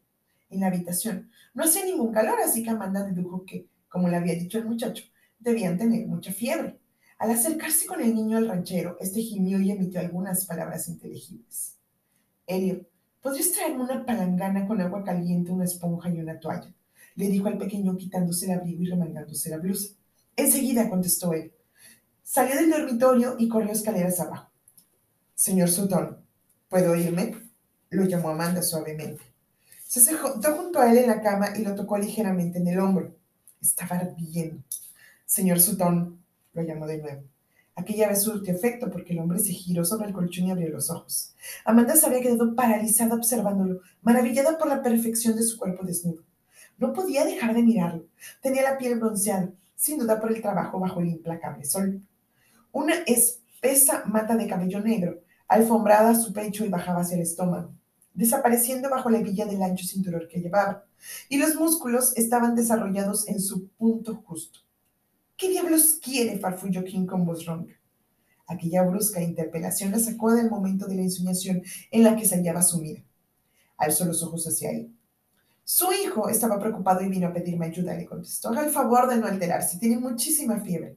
En 0.50 0.60
la 0.60 0.66
habitación 0.66 1.30
no 1.54 1.64
hacía 1.64 1.84
ningún 1.84 2.12
calor, 2.12 2.38
así 2.40 2.62
que 2.62 2.70
Amanda 2.70 3.04
dedujo 3.04 3.44
que, 3.44 3.68
como 3.88 4.08
le 4.08 4.16
había 4.16 4.34
dicho 4.34 4.58
el 4.58 4.66
muchacho, 4.66 5.04
debían 5.38 5.78
tener 5.78 6.06
mucha 6.06 6.32
fiebre. 6.32 6.78
Al 7.18 7.30
acercarse 7.30 7.86
con 7.86 8.00
el 8.00 8.14
niño 8.14 8.38
al 8.38 8.48
ranchero, 8.48 8.96
este 9.00 9.20
gimió 9.20 9.60
y 9.60 9.70
emitió 9.70 10.00
algunas 10.00 10.46
palabras 10.46 10.88
inteligibles. 10.88 11.76
Elio, 12.46 12.86
¿podrías 13.20 13.52
traerme 13.52 13.84
una 13.84 14.04
palangana 14.04 14.66
con 14.66 14.80
agua 14.80 15.04
caliente, 15.04 15.52
una 15.52 15.64
esponja 15.64 16.10
y 16.10 16.20
una 16.20 16.40
toalla? 16.40 16.74
le 17.16 17.28
dijo 17.28 17.48
al 17.48 17.58
pequeño 17.58 17.96
quitándose 17.96 18.46
el 18.46 18.58
abrigo 18.58 18.82
y 18.82 18.86
remangándose 18.86 19.50
la 19.50 19.58
blusa. 19.58 19.94
Enseguida, 20.36 20.88
contestó 20.88 21.32
él. 21.34 21.52
Salió 22.22 22.54
del 22.56 22.70
dormitorio 22.70 23.36
y 23.38 23.48
corrió 23.48 23.72
escaleras 23.72 24.20
abajo. 24.20 24.49
Señor 25.40 25.70
Sutton, 25.70 26.18
¿puedo 26.68 26.94
irme? 26.94 27.34
lo 27.88 28.04
llamó 28.04 28.28
Amanda 28.28 28.60
suavemente. 28.60 29.22
Se 29.86 29.98
sentó 29.98 30.54
junto 30.54 30.78
a 30.80 30.92
él 30.92 30.98
en 30.98 31.06
la 31.06 31.22
cama 31.22 31.56
y 31.56 31.64
lo 31.64 31.74
tocó 31.74 31.96
ligeramente 31.96 32.58
en 32.58 32.68
el 32.68 32.78
hombro. 32.78 33.16
Estaba 33.58 33.96
ardiendo. 33.96 34.62
Señor 35.24 35.58
Sutton, 35.58 36.22
lo 36.52 36.62
llamó 36.62 36.86
de 36.86 36.98
nuevo. 36.98 37.22
Aquella 37.74 38.08
vez 38.08 38.20
surtió 38.20 38.52
efecto 38.52 38.90
porque 38.90 39.14
el 39.14 39.20
hombre 39.20 39.38
se 39.38 39.52
giró 39.52 39.82
sobre 39.86 40.08
el 40.08 40.12
colchón 40.12 40.48
y 40.48 40.50
abrió 40.50 40.68
los 40.68 40.90
ojos. 40.90 41.34
Amanda 41.64 41.96
se 41.96 42.04
había 42.04 42.20
quedado 42.20 42.54
paralizada 42.54 43.14
observándolo, 43.14 43.80
maravillada 44.02 44.58
por 44.58 44.68
la 44.68 44.82
perfección 44.82 45.36
de 45.36 45.42
su 45.42 45.56
cuerpo 45.56 45.86
desnudo. 45.86 46.22
No 46.76 46.92
podía 46.92 47.24
dejar 47.24 47.54
de 47.54 47.62
mirarlo. 47.62 48.04
Tenía 48.42 48.62
la 48.62 48.76
piel 48.76 48.98
bronceada, 48.98 49.48
sin 49.74 50.00
duda 50.00 50.20
por 50.20 50.32
el 50.32 50.42
trabajo 50.42 50.78
bajo 50.78 51.00
el 51.00 51.08
implacable 51.08 51.64
sol. 51.64 52.02
Una 52.72 52.96
espesa 53.06 54.04
mata 54.04 54.36
de 54.36 54.46
cabello 54.46 54.80
negro, 54.80 55.22
alfombrada 55.50 56.14
su 56.14 56.32
pecho 56.32 56.64
y 56.64 56.68
bajaba 56.68 57.00
hacia 57.00 57.16
el 57.16 57.22
estómago, 57.22 57.74
desapareciendo 58.14 58.88
bajo 58.88 59.10
la 59.10 59.18
hebilla 59.18 59.46
del 59.46 59.62
ancho 59.62 59.84
cinturón 59.84 60.28
que 60.30 60.40
llevaba, 60.40 60.84
y 61.28 61.38
los 61.38 61.56
músculos 61.56 62.16
estaban 62.16 62.54
desarrollados 62.54 63.26
en 63.26 63.40
su 63.40 63.68
punto 63.70 64.22
justo. 64.24 64.60
¿Qué 65.36 65.48
diablos 65.48 65.94
quiere? 65.94 66.38
farfulló 66.38 66.84
King 66.84 67.04
con 67.04 67.24
voz 67.24 67.44
ronca. 67.46 67.74
Aquella 68.46 68.84
brusca 68.84 69.20
interpelación 69.20 69.90
la 69.90 69.98
sacó 69.98 70.32
del 70.32 70.50
momento 70.50 70.86
de 70.86 70.94
la 70.94 71.02
ensoñación 71.02 71.62
en 71.90 72.04
la 72.04 72.14
que 72.14 72.26
se 72.26 72.36
hallaba 72.36 72.62
sumida. 72.62 73.02
Alzó 73.76 74.04
los 74.04 74.22
ojos 74.22 74.46
hacia 74.46 74.70
él. 74.70 74.94
Su 75.64 75.86
hijo 75.92 76.28
estaba 76.28 76.60
preocupado 76.60 77.00
y 77.00 77.08
vino 77.08 77.26
a 77.26 77.32
pedirme 77.32 77.66
ayuda, 77.66 77.96
le 77.96 78.06
contestó. 78.06 78.50
Haga 78.50 78.66
el 78.66 78.70
favor 78.70 79.08
de 79.08 79.16
no 79.16 79.26
alterarse, 79.26 79.78
tiene 79.78 79.98
muchísima 79.98 80.60
fiebre. 80.60 80.96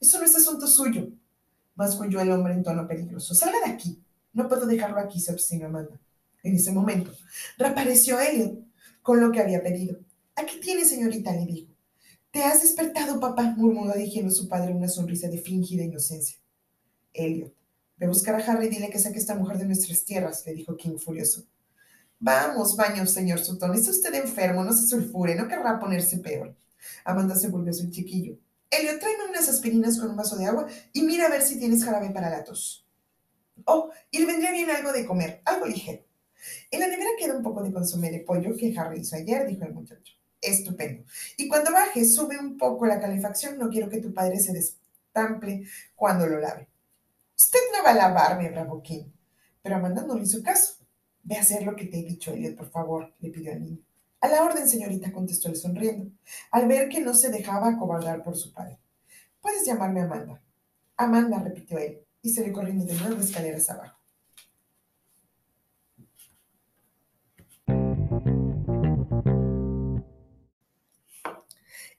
Eso 0.00 0.18
no 0.18 0.24
es 0.24 0.34
asunto 0.34 0.66
suyo, 0.66 1.08
masculló 1.74 2.20
el 2.20 2.30
hombre 2.30 2.54
en 2.54 2.62
tono 2.62 2.86
peligroso. 2.86 3.34
Salga 3.34 3.58
de 3.64 3.72
aquí. 3.72 4.02
No 4.32 4.48
puedo 4.48 4.66
dejarlo 4.66 4.98
aquí, 4.98 5.20
se 5.20 5.32
obstinó 5.32 5.66
Amanda. 5.66 6.00
En 6.42 6.56
ese 6.56 6.72
momento, 6.72 7.12
reapareció 7.56 8.18
Elliot 8.20 8.58
con 9.02 9.20
lo 9.20 9.30
que 9.30 9.40
había 9.40 9.62
pedido. 9.62 9.98
Aquí 10.34 10.58
tiene, 10.60 10.84
señorita, 10.84 11.32
le 11.32 11.46
dijo. 11.46 11.72
Te 12.30 12.42
has 12.42 12.62
despertado, 12.62 13.20
papá, 13.20 13.54
murmuró 13.56 13.92
dirigiendo 13.92 14.32
a 14.32 14.34
su 14.34 14.48
padre 14.48 14.72
una 14.72 14.88
sonrisa 14.88 15.28
de 15.28 15.38
fingida 15.38 15.84
inocencia. 15.84 16.38
Elliot, 17.12 17.54
ve 17.98 18.06
a 18.06 18.08
buscar 18.08 18.34
a 18.34 18.44
Harry 18.44 18.66
y 18.66 18.70
dile 18.70 18.88
que 18.88 18.98
saque 18.98 19.18
esta 19.18 19.34
mujer 19.34 19.58
de 19.58 19.66
nuestras 19.66 20.04
tierras, 20.04 20.44
le 20.46 20.54
dijo 20.54 20.76
King 20.76 20.96
furioso. 20.96 21.44
Vamos, 22.18 22.76
baño, 22.76 23.06
señor 23.06 23.40
Sutton, 23.40 23.74
está 23.74 23.90
usted 23.90 24.14
enfermo, 24.14 24.64
no 24.64 24.72
se 24.72 24.86
sulfure, 24.86 25.34
no 25.34 25.48
querrá 25.48 25.78
ponerse 25.78 26.18
peor. 26.18 26.56
Amanda 27.04 27.34
se 27.34 27.48
volvió 27.48 27.70
a 27.70 27.74
su 27.74 27.90
chiquillo. 27.90 28.38
Elliot, 28.72 28.98
tráeme 28.98 29.24
unas 29.28 29.48
aspirinas 29.48 29.98
con 29.98 30.10
un 30.10 30.16
vaso 30.16 30.36
de 30.36 30.46
agua 30.46 30.66
y 30.92 31.02
mira 31.02 31.26
a 31.26 31.30
ver 31.30 31.42
si 31.42 31.58
tienes 31.58 31.84
jarabe 31.84 32.10
para 32.10 32.30
la 32.30 32.42
tos. 32.42 32.88
Oh, 33.66 33.90
y 34.10 34.18
le 34.18 34.26
vendría 34.26 34.50
bien 34.50 34.70
algo 34.70 34.92
de 34.92 35.06
comer, 35.06 35.42
algo 35.44 35.66
ligero. 35.66 36.02
En 36.70 36.80
la 36.80 36.88
nevera 36.88 37.10
queda 37.18 37.36
un 37.36 37.42
poco 37.42 37.62
de 37.62 37.72
consomé 37.72 38.10
de 38.10 38.20
pollo 38.20 38.56
que 38.56 38.74
Harry 38.76 39.00
hizo 39.00 39.14
ayer, 39.14 39.46
dijo 39.46 39.64
el 39.64 39.74
muchacho. 39.74 40.14
Estupendo. 40.40 41.04
Y 41.36 41.46
cuando 41.48 41.70
baje, 41.70 42.04
sube 42.04 42.38
un 42.38 42.56
poco 42.56 42.86
la 42.86 42.98
calefacción. 42.98 43.58
No 43.58 43.68
quiero 43.68 43.88
que 43.88 44.00
tu 44.00 44.12
padre 44.12 44.40
se 44.40 44.52
destample 44.52 45.64
cuando 45.94 46.26
lo 46.26 46.40
lave. 46.40 46.68
Usted 47.36 47.60
no 47.76 47.84
va 47.84 47.90
a 47.90 47.94
lavarme, 47.94 48.50
bravo 48.50 48.82
King. 48.82 49.04
Pero 49.62 49.76
Amanda 49.76 50.02
no 50.02 50.16
le 50.16 50.24
hizo 50.24 50.42
caso. 50.42 50.78
Ve 51.22 51.36
a 51.36 51.42
hacer 51.42 51.62
lo 51.62 51.76
que 51.76 51.84
te 51.84 52.00
he 52.00 52.04
dicho, 52.04 52.32
Elliot, 52.32 52.56
por 52.56 52.70
favor, 52.70 53.14
le 53.20 53.30
pidió 53.30 53.52
al 53.52 53.62
niño. 53.62 53.78
A 54.22 54.28
la 54.28 54.44
orden, 54.44 54.68
señorita, 54.68 55.10
contestó 55.12 55.48
él 55.48 55.56
sonriendo, 55.56 56.12
al 56.52 56.68
ver 56.68 56.88
que 56.88 57.00
no 57.00 57.12
se 57.12 57.28
dejaba 57.28 57.70
acobardar 57.70 58.22
por 58.22 58.36
su 58.36 58.52
padre. 58.52 58.78
Puedes 59.40 59.66
llamarme 59.66 60.00
Amanda. 60.00 60.40
Amanda, 60.96 61.40
repitió 61.40 61.76
él, 61.76 62.06
y 62.22 62.30
se 62.30 62.46
le 62.46 62.52
corriendo 62.52 62.84
de 62.84 62.94
nuevo 62.94 63.20
escaleras 63.20 63.68
abajo. 63.68 63.98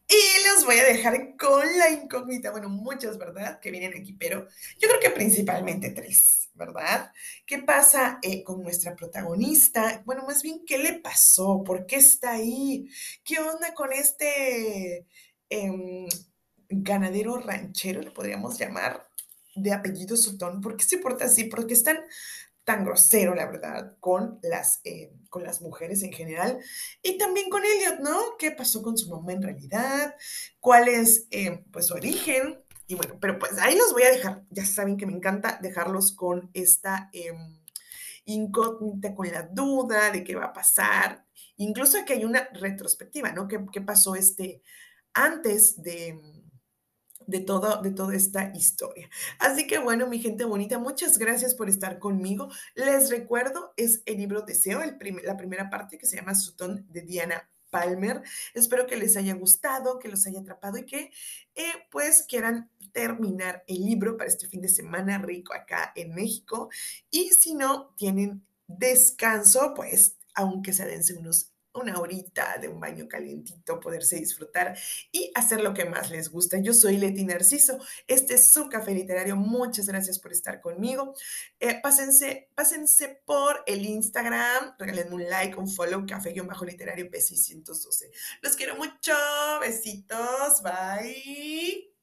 Y 0.08 0.48
los 0.48 0.66
voy 0.66 0.78
a 0.78 0.86
dejar 0.86 1.36
con 1.36 1.78
la 1.78 1.90
incógnita, 1.90 2.52
bueno, 2.52 2.70
muchas, 2.70 3.18
¿verdad? 3.18 3.60
Que 3.60 3.70
vienen 3.70 4.00
aquí, 4.00 4.14
pero 4.14 4.48
yo 4.80 4.88
creo 4.88 5.02
que 5.02 5.10
principalmente 5.10 5.90
tres, 5.90 6.43
¿verdad? 6.54 7.12
¿Qué 7.46 7.60
pasa 7.60 8.20
eh, 8.22 8.44
con 8.44 8.62
nuestra 8.62 8.96
protagonista? 8.96 10.02
Bueno, 10.06 10.24
más 10.26 10.42
bien, 10.44 10.64
¿qué 10.66 10.78
le 10.78 11.00
pasó? 11.00 11.64
¿Por 11.64 11.86
qué 11.86 11.98
está 11.98 12.34
ahí? 12.34 12.88
¿Qué 13.24 13.40
onda 13.40 13.74
con 13.74 13.92
este 13.94 15.08
em, 15.50 16.08
ganadero 16.70 17.38
ranchero, 17.38 18.02
le 18.02 18.12
podríamos 18.12 18.58
llamar, 18.60 19.08
de 19.56 19.74
apellido 19.74 20.16
Sutón? 20.18 20.62
¿Por 20.62 20.78
qué 20.78 20.84
se 20.84 20.98
porta 20.98 21.26
así? 21.26 21.46
Porque 21.46 21.74
están 21.74 22.00
tan 22.64 22.86
grosero, 22.86 23.36
la 23.36 23.46
verdad, 23.46 23.98
con 24.00 24.40
las, 24.42 24.80
eh, 24.86 25.12
con 25.30 25.44
las 25.44 25.62
mujeres 25.62 26.02
en 26.04 26.14
general 26.14 26.60
y 27.02 27.18
también 27.18 27.50
con 27.50 27.64
Elliot, 27.66 28.00
¿no? 28.00 28.38
¿Qué 28.40 28.52
pasó 28.52 28.82
con 28.82 28.98
su 28.98 29.10
mamá 29.10 29.34
en 29.34 29.42
realidad? 29.42 30.16
¿Cuál 30.60 30.88
es, 30.88 31.28
eh, 31.32 31.64
pues, 31.72 31.88
su 31.88 31.96
origen? 31.96 32.63
Y 32.94 32.96
bueno, 32.96 33.18
pero 33.20 33.40
pues 33.40 33.58
ahí 33.58 33.76
los 33.76 33.92
voy 33.92 34.04
a 34.04 34.12
dejar. 34.12 34.44
Ya 34.52 34.68
saben 34.68 34.98
que 34.98 35.08
me 35.08 35.14
encanta 35.14 35.58
dejarlos 35.60 36.12
con 36.12 36.52
esta 36.54 37.10
em, 37.12 37.60
incógnita, 38.26 39.16
con 39.16 39.32
la 39.32 39.42
duda 39.42 40.12
de 40.12 40.24
qué 40.24 40.36
va 40.36 40.46
a 40.46 40.54
pasar. 40.54 41.26
Incluso 41.58 41.98
que 42.06 42.14
hay 42.14 42.24
una 42.24 42.48
retrospectiva, 42.54 43.32
¿no? 43.32 43.48
¿Qué, 43.48 43.82
pasó 43.82 44.14
este 44.14 44.62
antes 45.12 45.82
de 45.82 46.22
de, 47.26 47.40
todo, 47.40 47.82
de 47.82 47.92
toda 47.92 48.14
esta 48.16 48.52
historia. 48.54 49.10
Así 49.40 49.66
que 49.66 49.80
bueno, 49.80 50.08
mi 50.08 50.20
gente 50.20 50.44
bonita, 50.44 50.78
muchas 50.78 51.18
gracias 51.18 51.56
por 51.56 51.70
estar 51.70 51.98
conmigo. 51.98 52.50
Les 52.76 53.10
recuerdo, 53.10 53.74
es 53.76 54.04
el 54.06 54.18
libro 54.18 54.42
Deseo, 54.44 54.84
el 54.84 54.98
la 55.24 55.38
primera 55.38 55.70
parte 55.72 55.98
que 55.98 56.06
se 56.06 56.18
llama 56.18 56.36
Sutton 56.36 56.86
de 56.90 57.02
Diana 57.02 57.50
Palmer. 57.74 58.22
Espero 58.54 58.86
que 58.86 58.96
les 58.96 59.18
haya 59.18 59.34
gustado, 59.34 59.98
que 59.98 60.08
los 60.08 60.26
haya 60.28 60.40
atrapado 60.40 60.78
y 60.78 60.86
que 60.86 61.12
eh, 61.56 61.74
pues 61.90 62.24
quieran 62.30 62.70
terminar 62.94 63.64
el 63.68 63.84
libro 63.84 64.16
para 64.16 64.30
este 64.30 64.48
fin 64.48 64.62
de 64.62 64.70
semana 64.70 65.18
rico 65.18 65.54
acá 65.54 65.92
en 65.96 66.14
México. 66.14 66.70
Y 67.10 67.30
si 67.30 67.56
no 67.56 67.94
tienen 67.98 68.46
descanso, 68.68 69.74
pues 69.76 70.18
aunque 70.36 70.74
se 70.74 70.86
dense 70.86 71.16
unos 71.16 71.53
una 71.74 72.00
horita 72.00 72.58
de 72.60 72.68
un 72.68 72.80
baño 72.80 73.08
calientito, 73.08 73.80
poderse 73.80 74.18
disfrutar 74.18 74.78
y 75.12 75.32
hacer 75.36 75.62
lo 75.62 75.74
que 75.74 75.86
más 75.86 76.12
les 76.12 76.30
gusta. 76.30 76.60
Yo 76.60 76.74
soy 76.74 76.98
Leti 76.98 77.26
Narciso, 77.26 77.80
este 78.08 78.36
es 78.36 78.52
su 78.52 78.70
café 78.70 78.94
literario, 78.94 79.36
muchas 79.36 79.88
gracias 79.88 80.20
por 80.20 80.32
estar 80.32 80.62
conmigo. 80.62 81.16
Eh, 81.60 81.80
pásense, 81.82 82.50
por 83.26 83.64
el 83.68 83.86
Instagram, 83.86 84.76
regálenme 84.78 85.16
un 85.16 85.30
like, 85.30 85.58
un 85.58 85.70
follow, 85.70 86.06
café-literario 86.06 87.10
PC112. 87.10 88.12
Los 88.42 88.56
quiero 88.56 88.76
mucho, 88.76 89.14
besitos, 89.62 90.62
bye. 90.64 91.94